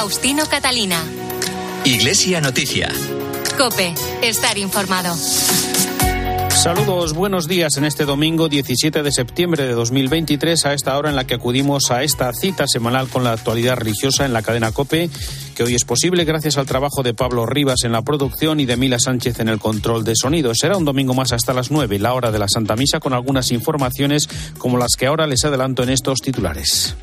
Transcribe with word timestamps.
Faustino 0.00 0.46
Catalina. 0.46 1.04
Iglesia 1.84 2.40
Noticia. 2.40 2.90
Cope, 3.58 3.92
estar 4.22 4.56
informado. 4.56 5.14
Saludos, 6.48 7.12
buenos 7.12 7.46
días 7.46 7.76
en 7.76 7.84
este 7.84 8.06
domingo 8.06 8.48
17 8.48 9.02
de 9.02 9.12
septiembre 9.12 9.66
de 9.66 9.74
2023, 9.74 10.64
a 10.64 10.72
esta 10.72 10.96
hora 10.96 11.10
en 11.10 11.16
la 11.16 11.26
que 11.26 11.34
acudimos 11.34 11.90
a 11.90 12.02
esta 12.02 12.32
cita 12.32 12.66
semanal 12.66 13.08
con 13.08 13.24
la 13.24 13.32
actualidad 13.32 13.76
religiosa 13.76 14.24
en 14.24 14.32
la 14.32 14.40
cadena 14.40 14.72
Cope, 14.72 15.10
que 15.54 15.64
hoy 15.64 15.74
es 15.74 15.84
posible 15.84 16.24
gracias 16.24 16.56
al 16.56 16.64
trabajo 16.64 17.02
de 17.02 17.12
Pablo 17.12 17.44
Rivas 17.44 17.84
en 17.84 17.92
la 17.92 18.00
producción 18.00 18.58
y 18.58 18.64
de 18.64 18.78
Mila 18.78 18.98
Sánchez 18.98 19.38
en 19.40 19.50
el 19.50 19.58
control 19.58 20.02
de 20.04 20.14
sonido. 20.16 20.54
Será 20.54 20.78
un 20.78 20.86
domingo 20.86 21.12
más 21.12 21.34
hasta 21.34 21.52
las 21.52 21.70
9, 21.70 21.98
la 21.98 22.14
hora 22.14 22.30
de 22.30 22.38
la 22.38 22.48
Santa 22.48 22.74
Misa, 22.74 23.00
con 23.00 23.12
algunas 23.12 23.52
informaciones 23.52 24.30
como 24.56 24.78
las 24.78 24.92
que 24.98 25.08
ahora 25.08 25.26
les 25.26 25.44
adelanto 25.44 25.82
en 25.82 25.90
estos 25.90 26.20
titulares. 26.22 26.96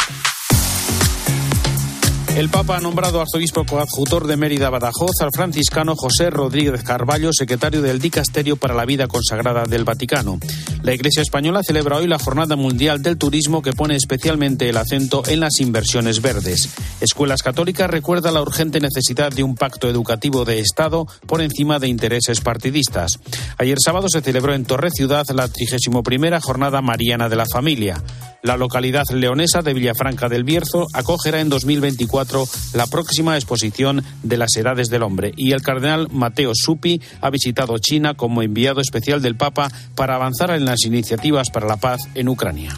El 2.37 2.49
Papa 2.49 2.77
ha 2.77 2.79
nombrado 2.79 3.19
arzobispo 3.19 3.65
coadjutor 3.65 4.27
de 4.27 4.37
Mérida 4.37 4.69
Badajoz 4.69 5.21
al 5.21 5.31
franciscano 5.33 5.95
José 5.95 6.29
Rodríguez 6.29 6.83
Carballo, 6.83 7.33
secretario 7.33 7.81
del 7.81 7.97
Dicasterio 7.97 8.57
para 8.57 8.75
la 8.75 8.85
Vida 8.85 9.07
Consagrada 9.07 9.63
del 9.63 9.85
Vaticano. 9.85 10.37
La 10.83 10.93
Iglesia 10.93 11.23
Española 11.23 11.63
celebra 11.63 11.97
hoy 11.97 12.05
la 12.05 12.19
Jornada 12.19 12.55
Mundial 12.55 13.01
del 13.01 13.17
Turismo 13.17 13.63
que 13.63 13.73
pone 13.73 13.95
especialmente 13.95 14.69
el 14.69 14.77
acento 14.77 15.23
en 15.25 15.39
las 15.39 15.59
inversiones 15.59 16.21
verdes. 16.21 16.69
Escuelas 17.01 17.41
Católicas 17.41 17.89
recuerda 17.89 18.31
la 18.31 18.43
urgente 18.43 18.79
necesidad 18.79 19.31
de 19.31 19.41
un 19.41 19.55
pacto 19.55 19.89
educativo 19.89 20.45
de 20.45 20.59
Estado 20.59 21.07
por 21.25 21.41
encima 21.41 21.79
de 21.79 21.87
intereses 21.87 22.41
partidistas. 22.41 23.13
Ayer 23.57 23.79
sábado 23.83 24.09
se 24.09 24.21
celebró 24.21 24.53
en 24.53 24.63
Torre 24.63 24.91
Ciudad 24.91 25.25
la 25.33 25.47
31 25.47 26.39
Jornada 26.39 26.83
Mariana 26.83 27.29
de 27.29 27.35
la 27.35 27.47
Familia. 27.51 27.99
La 28.43 28.57
localidad 28.57 29.03
leonesa 29.11 29.61
de 29.61 29.73
Villafranca 29.73 30.29
del 30.29 30.43
Bierzo 30.43 30.87
acogerá 30.93 31.41
en 31.41 31.49
2024 31.49 32.47
la 32.73 32.87
próxima 32.87 33.35
exposición 33.35 34.03
de 34.23 34.37
las 34.37 34.55
edades 34.55 34.89
del 34.89 35.03
hombre 35.03 35.33
y 35.35 35.51
el 35.51 35.61
cardenal 35.61 36.07
Mateo 36.11 36.51
Supi 36.53 37.01
ha 37.21 37.29
visitado 37.29 37.77
China 37.79 38.13
como 38.13 38.41
enviado 38.41 38.79
especial 38.79 39.21
del 39.21 39.35
Papa 39.35 39.69
para 39.95 40.15
avanzar 40.15 40.51
en 40.51 40.65
las 40.65 40.85
iniciativas 40.85 41.49
para 41.49 41.67
la 41.67 41.77
paz 41.77 42.01
en 42.15 42.29
Ucrania. 42.29 42.77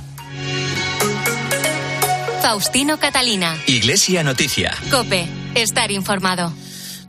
Faustino 2.42 2.98
Catalina. 2.98 3.56
Iglesia 3.68 4.24
Noticia. 4.24 4.74
Cope, 4.90 5.28
estar 5.56 5.92
informado. 5.92 6.52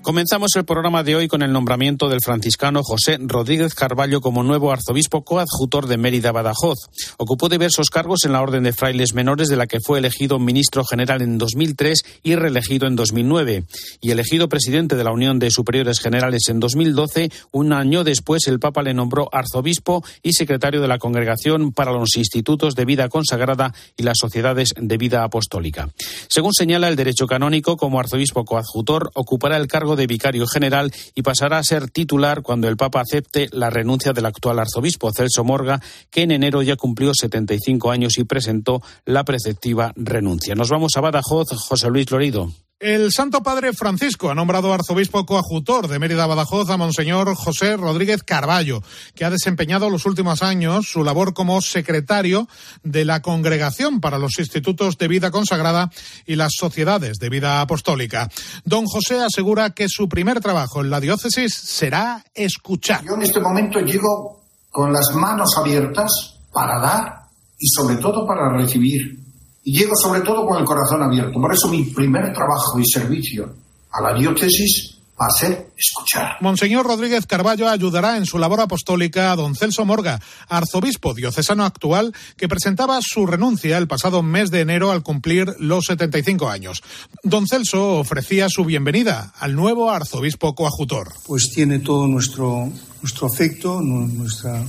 Comenzamos 0.02 0.56
el 0.56 0.64
programa 0.64 1.02
de 1.02 1.14
hoy 1.14 1.28
con 1.28 1.42
el 1.42 1.52
nombramiento 1.52 2.08
del 2.08 2.22
franciscano 2.24 2.80
José 2.82 3.18
Rodríguez 3.20 3.74
Carballo 3.74 4.22
como 4.22 4.42
nuevo 4.42 4.72
arzobispo 4.72 5.24
coadjutor 5.24 5.86
de 5.88 5.98
Mérida 5.98 6.32
Badajoz. 6.32 6.78
Ocupó 7.18 7.50
diversos 7.50 7.90
cargos 7.90 8.24
en 8.24 8.32
la 8.32 8.40
Orden 8.40 8.62
de 8.62 8.72
Frailes 8.72 9.12
Menores, 9.12 9.48
de 9.48 9.56
la 9.56 9.66
que 9.66 9.78
fue 9.78 9.98
elegido 9.98 10.38
ministro 10.38 10.84
general 10.84 11.20
en 11.20 11.36
2003 11.36 12.02
y 12.22 12.34
reelegido 12.34 12.86
en 12.86 12.96
2009. 12.96 13.64
Y 14.00 14.10
elegido 14.10 14.48
presidente 14.48 14.96
de 14.96 15.04
la 15.04 15.12
Unión 15.12 15.38
de 15.38 15.50
Superiores 15.50 16.00
Generales 16.00 16.48
en 16.48 16.60
2012, 16.60 17.30
un 17.52 17.74
año 17.74 18.02
después 18.02 18.46
el 18.46 18.58
Papa 18.58 18.82
le 18.82 18.94
nombró 18.94 19.28
arzobispo 19.32 20.02
y 20.22 20.32
secretario 20.32 20.80
de 20.80 20.88
la 20.88 20.98
Congregación 20.98 21.72
para 21.72 21.92
los 21.92 22.16
Institutos 22.16 22.74
de 22.74 22.86
Vida 22.86 23.10
Consagrada 23.10 23.74
y 23.98 24.02
las 24.02 24.16
Sociedades 24.18 24.72
de 24.78 24.96
Vida 24.96 25.24
Apostólica. 25.24 25.90
Según 26.28 26.54
señala 26.54 26.88
el 26.88 26.96
derecho 26.96 27.26
canónico, 27.26 27.76
como 27.76 28.00
arzobispo 28.00 28.46
coadjutor 28.46 29.10
ocupará 29.14 29.58
el 29.58 29.66
cargo 29.66 29.89
de 29.96 30.06
vicario 30.06 30.46
general 30.46 30.92
y 31.14 31.22
pasará 31.22 31.58
a 31.58 31.64
ser 31.64 31.90
titular 31.90 32.42
cuando 32.42 32.68
el 32.68 32.76
Papa 32.76 33.00
acepte 33.00 33.48
la 33.52 33.70
renuncia 33.70 34.12
del 34.12 34.26
actual 34.26 34.58
arzobispo 34.58 35.12
Celso 35.12 35.44
Morga, 35.44 35.80
que 36.10 36.22
en 36.22 36.30
enero 36.30 36.62
ya 36.62 36.76
cumplió 36.76 37.12
75 37.14 37.90
años 37.90 38.18
y 38.18 38.24
presentó 38.24 38.82
la 39.04 39.24
preceptiva 39.24 39.92
renuncia. 39.96 40.54
Nos 40.54 40.70
vamos 40.70 40.92
a 40.96 41.00
Badajoz, 41.00 41.48
José 41.68 41.88
Luis 41.90 42.10
Lorido. 42.10 42.52
El 42.80 43.12
Santo 43.12 43.42
Padre 43.42 43.74
Francisco 43.74 44.30
ha 44.30 44.34
nombrado 44.34 44.72
arzobispo 44.72 45.26
coadjutor 45.26 45.86
de 45.86 45.98
Mérida 45.98 46.24
Badajoz 46.24 46.70
a 46.70 46.78
Monseñor 46.78 47.34
José 47.34 47.76
Rodríguez 47.76 48.22
Carballo, 48.22 48.82
que 49.14 49.26
ha 49.26 49.30
desempeñado 49.30 49.90
los 49.90 50.06
últimos 50.06 50.42
años 50.42 50.86
su 50.90 51.04
labor 51.04 51.34
como 51.34 51.60
secretario 51.60 52.48
de 52.82 53.04
la 53.04 53.20
Congregación 53.20 54.00
para 54.00 54.16
los 54.16 54.38
Institutos 54.38 54.96
de 54.96 55.08
Vida 55.08 55.30
Consagrada 55.30 55.90
y 56.24 56.36
las 56.36 56.54
Sociedades 56.58 57.18
de 57.18 57.28
Vida 57.28 57.60
Apostólica. 57.60 58.30
Don 58.64 58.86
José 58.86 59.20
asegura 59.20 59.74
que 59.74 59.86
su 59.90 60.08
primer 60.08 60.40
trabajo 60.40 60.80
en 60.80 60.88
la 60.88 61.00
diócesis 61.00 61.52
será 61.52 62.24
escuchar. 62.32 63.04
Yo 63.04 63.12
en 63.12 63.22
este 63.24 63.40
momento 63.40 63.78
llego 63.80 64.40
con 64.70 64.90
las 64.90 65.14
manos 65.14 65.50
abiertas 65.58 66.38
para 66.50 66.80
dar 66.80 67.24
y 67.58 67.68
sobre 67.68 67.96
todo 67.96 68.26
para 68.26 68.56
recibir 68.56 69.19
y 69.62 69.78
llego 69.78 69.92
sobre 69.94 70.20
todo 70.20 70.46
con 70.46 70.58
el 70.58 70.64
corazón 70.64 71.02
abierto. 71.02 71.40
Por 71.40 71.52
eso 71.52 71.68
mi 71.68 71.84
primer 71.84 72.32
trabajo 72.32 72.78
y 72.78 72.84
servicio 72.84 73.52
a 73.92 74.00
la 74.00 74.18
diócesis 74.18 75.00
va 75.20 75.26
a 75.26 75.38
ser 75.38 75.72
escuchar. 75.76 76.36
Monseñor 76.40 76.86
Rodríguez 76.86 77.26
Carballo 77.26 77.68
ayudará 77.68 78.16
en 78.16 78.24
su 78.24 78.38
labor 78.38 78.60
apostólica 78.60 79.32
a 79.32 79.36
don 79.36 79.54
Celso 79.54 79.84
Morga, 79.84 80.18
arzobispo 80.48 81.12
diocesano 81.12 81.64
actual, 81.64 82.14
que 82.38 82.48
presentaba 82.48 82.98
su 83.02 83.26
renuncia 83.26 83.76
el 83.76 83.86
pasado 83.86 84.22
mes 84.22 84.50
de 84.50 84.60
enero 84.60 84.90
al 84.90 85.02
cumplir 85.02 85.54
los 85.58 85.86
75 85.86 86.48
años. 86.48 86.82
Don 87.22 87.46
Celso 87.46 87.98
ofrecía 87.98 88.48
su 88.48 88.64
bienvenida 88.64 89.34
al 89.38 89.54
nuevo 89.54 89.90
arzobispo 89.90 90.54
coadjutor. 90.54 91.12
Pues 91.26 91.50
tiene 91.54 91.80
todo 91.80 92.06
nuestro, 92.06 92.70
nuestro 93.02 93.26
afecto, 93.26 93.80
nuestra, 93.82 94.64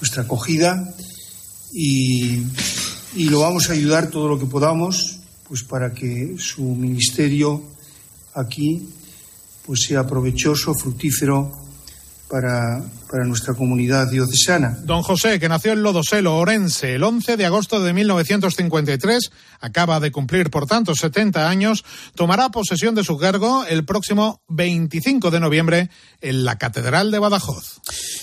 nuestra 0.00 0.22
acogida 0.22 0.94
y 1.72 2.44
y 3.16 3.30
lo 3.30 3.40
vamos 3.40 3.70
a 3.70 3.72
ayudar 3.72 4.10
todo 4.10 4.28
lo 4.28 4.38
que 4.38 4.46
podamos 4.46 5.20
pues 5.48 5.62
para 5.62 5.92
que 5.92 6.36
su 6.38 6.62
ministerio 6.62 7.62
aquí 8.34 8.88
pues 9.64 9.80
sea 9.88 10.06
provechoso, 10.06 10.74
fructífero 10.74 11.65
para, 12.28 12.82
para, 13.10 13.24
nuestra 13.24 13.54
comunidad 13.54 14.10
diocesana. 14.10 14.78
Don 14.82 15.02
José, 15.02 15.38
que 15.38 15.48
nació 15.48 15.72
en 15.72 15.82
Lodoselo, 15.82 16.36
Orense, 16.36 16.94
el 16.94 17.04
11 17.04 17.36
de 17.36 17.46
agosto 17.46 17.80
de 17.80 17.92
1953, 17.92 19.30
acaba 19.60 20.00
de 20.00 20.10
cumplir, 20.10 20.50
por 20.50 20.66
tanto, 20.66 20.94
70 20.94 21.48
años, 21.48 21.84
tomará 22.14 22.48
posesión 22.50 22.94
de 22.94 23.04
su 23.04 23.16
cargo 23.16 23.64
el 23.64 23.84
próximo 23.84 24.40
25 24.48 25.30
de 25.30 25.40
noviembre 25.40 25.90
en 26.20 26.44
la 26.44 26.58
Catedral 26.58 27.10
de 27.10 27.18
Badajoz. 27.18 27.80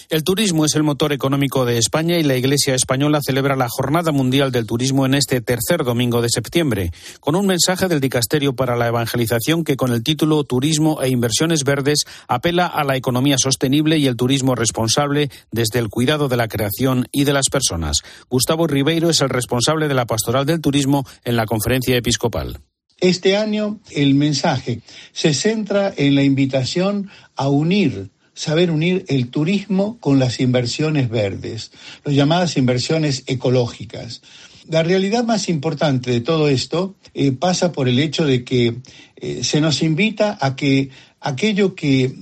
El 0.10 0.24
turismo 0.24 0.66
es 0.66 0.76
el 0.76 0.84
motor 0.84 1.14
económico 1.14 1.66
de 1.66 1.78
España 1.78 2.18
y 2.18 2.24
la 2.24 2.36
Iglesia 2.36 2.76
española 2.76 3.20
celebra 3.26 3.56
la 3.56 3.70
Jornada 3.70 4.12
Mundial 4.12 4.52
del 4.52 4.68
Turismo 4.68 5.06
en 5.06 5.16
este 5.16 5.42
tercer 5.42 5.84
domingo 5.84 6.22
de 6.22 6.30
septiembre, 6.30 6.92
con 7.20 7.36
un 7.36 7.48
mensaje 7.48 7.88
del 7.88 8.02
Dicasterio 8.02 8.54
para 8.54 8.76
la 8.76 8.88
Evangelización 8.88 9.64
que 9.64 9.78
con 9.78 9.92
el 9.92 10.04
título 10.04 10.44
Turismo 10.44 11.02
e 11.02 11.10
Inversiones 11.10 11.64
Verdes 11.64 12.04
apela 12.28 12.68
a 12.68 12.84
la 12.84 12.96
economía 12.96 13.38
sostenible 13.38 13.93
y 13.98 14.08
el 14.08 14.16
turismo 14.16 14.56
responsable 14.56 15.30
desde 15.52 15.80
el 15.80 15.90
cuidado 15.90 16.30
de 16.30 16.38
la 16.38 16.48
creación 16.48 17.08
y 17.12 17.24
de 17.24 17.34
las 17.34 17.50
personas. 17.50 18.02
Gustavo 18.30 18.68
Ribeiro 18.68 19.10
es 19.10 19.22
el 19.22 19.30
responsable 19.30 19.88
de 19.88 19.94
la 19.94 20.06
Pastoral 20.06 20.46
del 20.46 20.62
Turismo 20.62 21.06
en 21.24 21.36
la 21.36 21.46
conferencia 21.46 21.96
episcopal. 21.96 22.60
Este 23.00 23.36
año 23.36 23.80
el 23.92 24.14
mensaje 24.14 24.82
se 25.12 25.34
centra 25.34 25.94
en 25.96 26.16
la 26.16 26.24
invitación 26.24 27.10
a 27.36 27.50
unir 27.50 28.12
saber 28.34 28.72
unir 28.72 29.06
el 29.08 29.30
turismo 29.30 29.98
con 30.00 30.20
las 30.20 30.40
inversiones 30.40 31.10
verdes, 31.10 31.72
las 32.04 32.16
llamadas 32.16 32.58
inversiones 32.58 33.24
ecológicas. 33.28 34.22
La 34.68 34.84
realidad 34.84 35.24
más 35.24 35.50
importante 35.50 36.12
de 36.12 36.22
todo 36.22 36.50
esto 36.50 36.96
eh, 37.14 37.32
pasa 37.32 37.72
por 37.72 37.88
el 37.88 38.00
hecho 38.00 38.26
de 38.26 38.44
que 38.44 38.78
eh, 39.18 39.44
se 39.44 39.62
nos 39.62 39.82
invita 39.84 40.38
a 40.40 40.56
que 40.56 40.90
aquello 41.20 41.76
que 41.76 42.16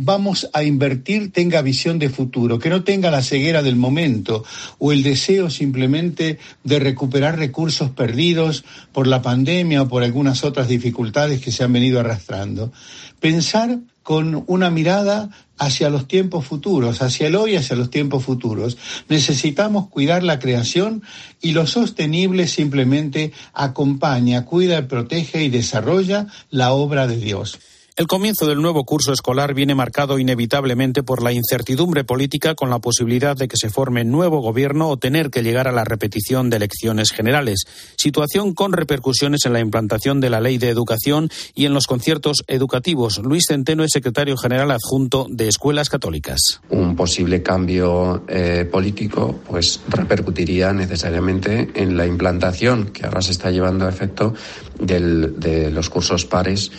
vamos 0.00 0.48
a 0.52 0.62
invertir 0.62 1.32
tenga 1.32 1.60
visión 1.60 1.98
de 1.98 2.08
futuro, 2.08 2.58
que 2.58 2.70
no 2.70 2.84
tenga 2.84 3.10
la 3.10 3.22
ceguera 3.22 3.62
del 3.62 3.76
momento 3.76 4.44
o 4.78 4.92
el 4.92 5.02
deseo 5.02 5.50
simplemente 5.50 6.38
de 6.62 6.78
recuperar 6.78 7.36
recursos 7.36 7.90
perdidos 7.90 8.64
por 8.92 9.08
la 9.08 9.22
pandemia 9.22 9.82
o 9.82 9.88
por 9.88 10.04
algunas 10.04 10.44
otras 10.44 10.68
dificultades 10.68 11.40
que 11.40 11.50
se 11.50 11.64
han 11.64 11.72
venido 11.72 11.98
arrastrando. 11.98 12.72
Pensar 13.18 13.80
con 14.04 14.44
una 14.46 14.70
mirada 14.70 15.30
hacia 15.58 15.90
los 15.90 16.06
tiempos 16.06 16.46
futuros, 16.46 17.02
hacia 17.02 17.26
el 17.26 17.34
hoy, 17.34 17.56
hacia 17.56 17.76
los 17.76 17.90
tiempos 17.90 18.24
futuros. 18.24 18.78
Necesitamos 19.08 19.88
cuidar 19.88 20.22
la 20.22 20.38
creación 20.38 21.02
y 21.42 21.52
lo 21.52 21.66
sostenible 21.66 22.46
simplemente 22.46 23.32
acompaña, 23.52 24.44
cuida, 24.44 24.86
protege 24.86 25.42
y 25.42 25.50
desarrolla 25.50 26.28
la 26.50 26.72
obra 26.72 27.08
de 27.08 27.16
Dios. 27.16 27.58
El 27.98 28.06
comienzo 28.06 28.46
del 28.46 28.62
nuevo 28.62 28.84
curso 28.84 29.12
escolar 29.12 29.54
viene 29.54 29.74
marcado 29.74 30.20
inevitablemente 30.20 31.02
por 31.02 31.20
la 31.20 31.32
incertidumbre 31.32 32.04
política 32.04 32.54
con 32.54 32.70
la 32.70 32.78
posibilidad 32.78 33.36
de 33.36 33.48
que 33.48 33.56
se 33.56 33.70
forme 33.70 34.04
nuevo 34.04 34.40
gobierno 34.40 34.88
o 34.88 34.98
tener 34.98 35.30
que 35.30 35.42
llegar 35.42 35.66
a 35.66 35.72
la 35.72 35.82
repetición 35.82 36.48
de 36.48 36.58
elecciones 36.58 37.10
generales. 37.10 37.64
Situación 37.96 38.54
con 38.54 38.72
repercusiones 38.72 39.46
en 39.46 39.52
la 39.52 39.58
implantación 39.58 40.20
de 40.20 40.30
la 40.30 40.40
ley 40.40 40.58
de 40.58 40.68
educación 40.68 41.28
y 41.56 41.66
en 41.66 41.74
los 41.74 41.88
conciertos 41.88 42.44
educativos. 42.46 43.18
Luis 43.18 43.46
Centeno 43.48 43.82
es 43.82 43.90
secretario 43.90 44.36
general 44.36 44.70
adjunto 44.70 45.26
de 45.28 45.48
Escuelas 45.48 45.88
Católicas. 45.88 46.60
Un 46.70 46.94
posible 46.94 47.42
cambio 47.42 48.22
eh, 48.28 48.64
político 48.70 49.40
pues 49.48 49.80
repercutiría 49.88 50.72
necesariamente 50.72 51.72
en 51.74 51.96
la 51.96 52.06
implantación 52.06 52.90
que 52.90 53.06
ahora 53.06 53.22
se 53.22 53.32
está 53.32 53.50
llevando 53.50 53.86
a 53.86 53.88
efecto 53.88 54.34
de 54.78 55.72
los 55.72 55.90
cursos 55.90 56.24
pares 56.24 56.70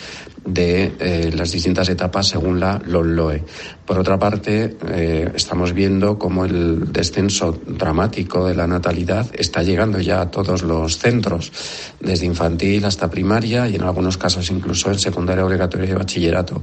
de 0.44 0.92
eh, 0.98 1.30
las 1.34 1.52
distintas 1.52 1.88
etapas 1.88 2.28
según 2.28 2.60
la 2.60 2.80
LOLOE. 2.84 3.44
Por 3.84 3.98
otra 3.98 4.18
parte, 4.18 4.76
eh, 4.88 5.30
estamos 5.34 5.72
viendo 5.72 6.18
cómo 6.18 6.44
el 6.44 6.92
descenso 6.92 7.58
dramático 7.66 8.46
de 8.46 8.54
la 8.54 8.66
natalidad 8.66 9.26
está 9.32 9.62
llegando 9.62 10.00
ya 10.00 10.20
a 10.20 10.30
todos 10.30 10.62
los 10.62 10.98
centros, 10.98 11.52
desde 12.00 12.26
infantil 12.26 12.84
hasta 12.84 13.10
primaria 13.10 13.68
y 13.68 13.76
en 13.76 13.82
algunos 13.82 14.16
casos 14.16 14.50
incluso 14.50 14.90
en 14.90 14.98
secundaria 14.98 15.44
obligatoria 15.44 15.90
y 15.90 15.94
bachillerato. 15.94 16.62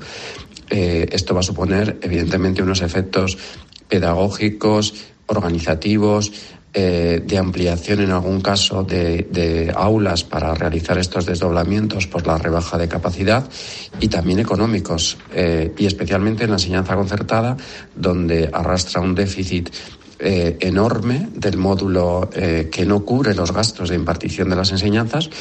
Eh, 0.69 1.07
esto 1.12 1.33
va 1.33 1.41
a 1.41 1.44
suponer, 1.44 1.97
evidentemente, 2.01 2.62
unos 2.62 2.81
efectos 2.81 3.38
pedagógicos, 3.88 4.94
organizativos, 5.27 6.31
eh, 6.79 7.24
de 7.25 7.39
ampliación 7.39 8.01
en 8.01 8.12
algún 8.12 8.39
caso 8.39 8.83
de, 8.83 9.74
aulas 9.75 10.24
para 10.24 10.53
realizar 10.53 11.00
estos 11.00 11.25
desdoblamientos 11.25 12.06
por 12.06 12.27
la 12.27 12.38
rebaja 12.38 12.77
de 12.77 12.88
capacidad 12.88 13.50
y 14.00 14.09
también 14.09 14.38
económicos 14.38 15.18
eh, 15.33 15.74
y 15.75 15.88
especialmente 15.88 16.44
en 16.44 16.51
la 16.51 16.57
enseñanza 16.57 16.95
concertada 16.95 17.57
donde 17.95 18.51
arrastra 18.53 19.01
un 19.01 19.15
déficit 19.15 19.71
eh, 20.19 20.57
enorme 20.59 21.29
del 21.33 21.57
módulo 21.57 22.29
que 22.29 22.85
no 22.85 23.03
cubre 23.03 23.33
los 23.33 23.51
gastos 23.51 23.89
de 23.89 23.95
impartición 23.95 24.50
de 24.50 24.56
las 24.56 24.71
enseñanzas. 24.71 25.31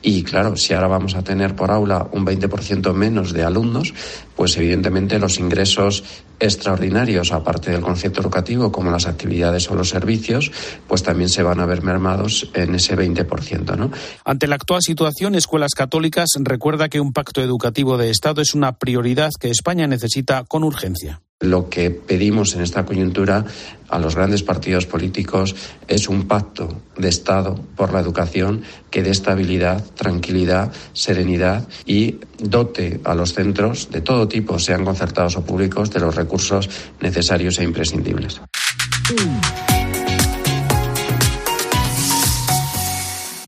Y 0.00 0.22
claro, 0.22 0.56
si 0.56 0.72
ahora 0.72 0.88
vamos 0.88 1.14
a 1.14 1.22
tener 1.22 1.54
por 1.54 1.70
aula 1.70 2.08
un 2.12 2.24
20% 2.24 2.94
menos 2.94 3.34
de 3.34 3.44
alumnos, 3.44 3.92
pues 4.36 4.56
evidentemente 4.56 5.18
los 5.18 5.38
ingresos 5.38 6.04
extraordinarios, 6.38 7.32
aparte 7.32 7.70
del 7.70 7.80
concepto 7.80 8.20
educativo, 8.20 8.70
como 8.70 8.90
las 8.90 9.06
actividades 9.06 9.70
o 9.70 9.74
los 9.74 9.88
servicios, 9.88 10.52
pues 10.86 11.02
también 11.02 11.30
se 11.30 11.42
van 11.42 11.60
a 11.60 11.66
ver 11.66 11.82
mermados 11.82 12.50
en 12.54 12.74
ese 12.74 12.96
20%. 12.96 13.76
¿no? 13.76 13.90
Ante 14.24 14.46
la 14.46 14.56
actual 14.56 14.82
situación, 14.82 15.34
Escuelas 15.34 15.72
Católicas 15.74 16.28
recuerda 16.38 16.88
que 16.88 17.00
un 17.00 17.12
pacto 17.12 17.40
educativo 17.42 17.96
de 17.96 18.10
Estado 18.10 18.42
es 18.42 18.54
una 18.54 18.78
prioridad 18.78 19.30
que 19.40 19.50
España 19.50 19.86
necesita 19.86 20.44
con 20.44 20.62
urgencia. 20.62 21.22
Lo 21.40 21.68
que 21.68 21.90
pedimos 21.90 22.54
en 22.54 22.62
esta 22.62 22.86
coyuntura 22.86 23.44
a 23.88 23.98
los 23.98 24.16
grandes 24.16 24.42
partidos 24.42 24.86
políticos 24.86 25.54
es 25.86 26.08
un 26.08 26.26
pacto 26.26 26.82
de 26.96 27.08
Estado 27.08 27.58
por 27.76 27.92
la 27.92 28.00
educación 28.00 28.62
que 28.90 29.02
dé 29.02 29.10
estabilidad, 29.10 29.84
tranquilidad, 29.94 30.72
serenidad 30.92 31.68
y 31.84 32.20
dote 32.38 33.00
a 33.04 33.14
los 33.14 33.34
centros 33.34 33.90
de 33.90 34.00
todo 34.00 34.28
tipo, 34.28 34.58
sean 34.58 34.84
concertados 34.84 35.36
o 35.36 35.44
públicos, 35.44 35.90
de 35.90 36.00
los 36.00 36.14
recursos 36.14 36.68
necesarios 37.00 37.58
e 37.58 37.64
imprescindibles. 37.64 38.40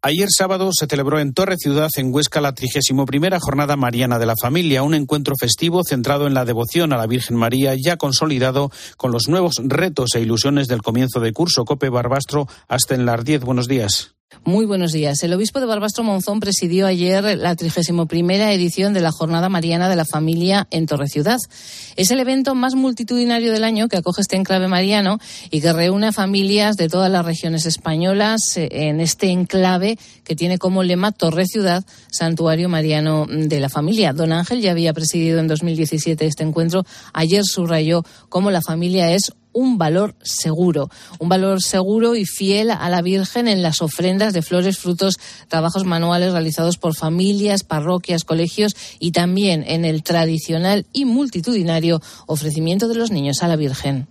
Ayer 0.09 0.29
sábado 0.31 0.71
se 0.73 0.87
celebró 0.87 1.19
en 1.19 1.35
Torre 1.35 1.57
Ciudad, 1.59 1.91
en 1.97 2.15
Huesca, 2.15 2.41
la 2.41 2.55
31 2.55 3.05
Jornada 3.41 3.77
Mariana 3.77 4.19
de 4.19 4.25
la 4.25 4.37
Familia, 4.41 4.83
un 4.83 4.95
encuentro 4.95 5.35
festivo 5.39 5.85
centrado 5.85 6.27
en 6.27 6.33
la 6.33 6.47
devoción 6.47 6.95
a 6.95 6.97
la 6.97 7.07
Virgen 7.07 7.37
María, 7.37 7.75
ya 7.75 7.99
consolidado 7.99 8.71
con 8.97 9.13
los 9.13 9.29
nuevos 9.29 9.57
retos 9.63 10.15
e 10.15 10.23
ilusiones 10.23 10.67
del 10.67 10.81
comienzo 10.81 11.21
de 11.21 11.35
curso. 11.35 11.67
Cope 11.67 11.91
Barbastro, 11.91 12.49
hasta 12.69 12.95
en 12.95 13.05
las 13.05 13.23
10. 13.23 13.43
Buenos 13.43 13.69
días. 13.69 14.18
Muy 14.45 14.67
buenos 14.67 14.93
días. 14.93 15.23
El 15.23 15.33
obispo 15.33 15.59
de 15.59 15.65
Barbastro 15.65 16.05
Monzón 16.05 16.39
presidió 16.39 16.87
ayer 16.87 17.39
la 17.39 17.57
31 17.57 18.07
edición 18.51 18.93
de 18.93 19.01
la 19.01 19.11
Jornada 19.11 19.49
Mariana 19.49 19.89
de 19.89 19.97
la 19.97 20.05
Familia 20.05 20.69
en 20.71 20.85
Torre 20.85 21.09
Ciudad. 21.09 21.39
Es 21.97 22.11
el 22.11 22.21
evento 22.21 22.55
más 22.55 22.75
multitudinario 22.75 23.53
del 23.53 23.65
año 23.65 23.89
que 23.89 23.97
acoge 23.97 24.21
este 24.21 24.37
enclave 24.37 24.69
mariano 24.69 25.19
y 25.51 25.63
que 25.63 25.73
reúne 25.73 26.09
a 26.09 26.13
familias 26.13 26.77
de 26.77 26.91
todas 26.91 27.11
las 27.11 27.25
regiones 27.25 27.65
españolas 27.65 28.59
eh, 28.59 28.69
en 28.71 29.01
este 29.01 29.31
enclave 29.31 29.99
que 30.25 30.37
tiene 30.37 30.59
como 30.59 30.83
lema 30.83 31.13
Torre 31.13 31.47
Ciudad, 31.47 31.85
Santuario 32.11 32.69
Mariano 32.69 33.27
de 33.27 33.61
la 33.61 33.71
Familia. 33.71 34.13
Don 34.13 34.33
Ángel 34.33 34.61
ya 34.61 34.73
había 34.73 34.93
presidido 34.93 35.41
en 35.41 35.49
2017 35.49 36.27
este 36.27 36.43
encuentro. 36.43 36.85
Ayer 37.15 37.45
subrayó 37.45 38.05
cómo 38.29 38.51
la 38.51 38.61
familia 38.61 39.11
es 39.11 39.33
un 39.53 39.79
valor 39.79 40.15
seguro, 40.23 40.91
un 41.19 41.29
valor 41.29 41.63
seguro 41.63 42.15
y 42.15 42.25
fiel 42.25 42.71
a 42.71 42.89
la 42.89 43.03
Virgen 43.03 43.49
en 43.49 43.63
las 43.63 43.83
ofrendas 43.83 44.33
de 44.33 44.43
flores, 44.43 44.79
frutos, 44.79 45.19
trabajos 45.49 45.85
manuales 45.85 46.33
realizados 46.33 46.79
por 46.79 46.95
familias, 46.95 47.65
parroquias, 47.65 48.25
colegios 48.25 48.77
y 48.99 49.13
también 49.13 49.65
en 49.67 49.85
el 49.85 50.03
tradicional 50.03 50.87
y 50.93 51.05
multitudinario 51.05 52.01
ofrecimiento 52.27 52.89
de 52.89 52.95
los 52.95 53.11
niños 53.11 53.43
a 53.43 53.49
la 53.49 53.57
Virgen. 53.57 54.07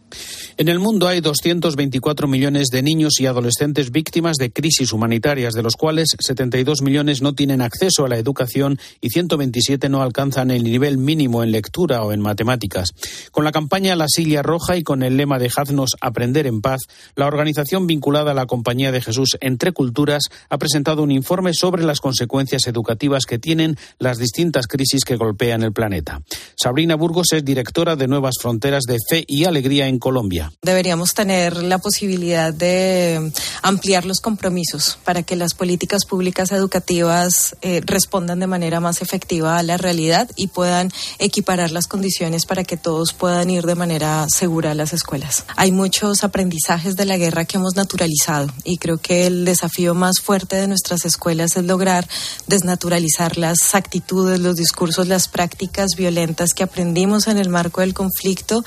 En 0.58 0.70
el 0.70 0.80
mundo 0.80 1.08
hay 1.08 1.22
224 1.22 2.28
millones 2.28 2.70
de 2.70 2.82
niños 2.82 3.20
y 3.20 3.28
adolescentes 3.28 3.92
víctimas 3.92 4.38
de 4.38 4.52
crisis 4.52 4.92
humanitarias, 4.92 5.54
de 5.54 5.62
los 5.62 5.76
cuales 5.76 6.10
72 6.20 6.82
millones 6.82 7.22
no 7.22 7.34
tienen 7.34 7.62
acceso 7.62 8.06
a 8.06 8.10
la 8.10 8.18
educación 8.18 8.80
y 9.00 9.10
127 9.10 9.90
no 9.90 10.02
alcanzan 10.02 10.50
el 10.50 10.64
nivel 10.64 10.98
mínimo 10.98 11.44
en 11.44 11.52
lectura 11.52 12.02
o 12.04 12.12
en 12.12 12.22
matemáticas. 12.22 12.90
Con 13.32 13.44
la 13.44 13.52
campaña 13.52 13.96
La 13.96 14.08
Silla 14.08 14.42
Roja 14.42 14.78
y 14.78 14.84
con 14.84 15.04
el 15.04 15.18
lema 15.18 15.27
Dejadnos 15.36 15.98
aprender 16.00 16.48
en 16.48 16.62
paz, 16.62 16.82
la 17.16 17.28
organización 17.28 17.88
vinculada 17.88 18.32
a 18.32 18.34
la 18.34 18.46
Compañía 18.46 18.94
de 18.94 19.02
Jesús 19.02 19.38
Entre 19.42 19.74
Culturas 19.74 20.24
ha 20.50 20.58
presentado 20.58 21.04
un 21.04 21.12
informe 21.12 21.54
sobre 21.54 21.84
las 21.84 22.00
consecuencias 22.00 22.66
educativas 22.68 23.26
que 23.26 23.38
tienen 23.38 23.78
las 24.00 24.18
distintas 24.18 24.68
crisis 24.68 25.04
que 25.04 25.18
golpean 25.18 25.64
el 25.64 25.74
planeta. 25.74 26.22
Sabrina 26.56 26.96
Burgos 26.96 27.34
es 27.34 27.44
directora 27.44 27.96
de 27.96 28.08
Nuevas 28.08 28.36
Fronteras 28.42 28.84
de 28.84 28.98
Fe 29.10 29.26
y 29.28 29.44
Alegría 29.44 29.88
en 29.88 30.00
Colombia. 30.00 30.52
Deberíamos 30.62 31.14
tener 31.14 31.62
la 31.62 31.80
posibilidad 31.80 32.54
de 32.54 33.32
ampliar 33.62 34.06
los 34.06 34.22
compromisos 34.22 34.98
para 35.04 35.24
que 35.24 35.36
las 35.36 35.54
políticas 35.54 36.06
públicas 36.06 36.52
educativas 36.52 37.56
eh, 37.62 37.82
respondan 37.86 38.40
de 38.40 38.48
manera 38.48 38.80
más 38.80 39.02
efectiva 39.02 39.58
a 39.58 39.64
la 39.64 39.78
realidad 39.78 40.30
y 40.36 40.48
puedan 40.48 40.90
equiparar 41.20 41.72
las 41.72 41.88
condiciones 41.88 42.46
para 42.46 42.64
que 42.64 42.78
todos 42.78 43.14
puedan 43.14 43.50
ir 43.50 43.66
de 43.66 43.76
manera 43.76 44.28
segura 44.30 44.72
a 44.72 44.76
las 44.76 44.94
escuelas. 44.94 45.17
Hay 45.56 45.72
muchos 45.72 46.24
aprendizajes 46.24 46.96
de 46.96 47.06
la 47.06 47.18
guerra 47.18 47.46
que 47.46 47.58
hemos 47.58 47.76
naturalizado 47.76 48.52
y 48.64 48.78
creo 48.78 48.98
que 48.98 49.28
el 49.28 49.46
desafío 49.46 49.94
más 49.94 50.20
fuerte 50.20 50.56
de 50.56 50.68
nuestras 50.68 51.06
escuelas 51.06 51.58
es 51.58 51.66
lograr 51.66 52.08
desnaturalizar 52.48 53.38
las 53.38 53.76
actitudes, 53.76 54.40
los 54.40 54.56
discursos, 54.56 55.08
las 55.08 55.28
prácticas 55.28 55.92
violentas 55.98 56.54
que 56.54 56.64
aprendimos 56.64 57.28
en 57.28 57.38
el 57.38 57.50
marco 57.50 57.82
del 57.82 57.94
conflicto 57.94 58.64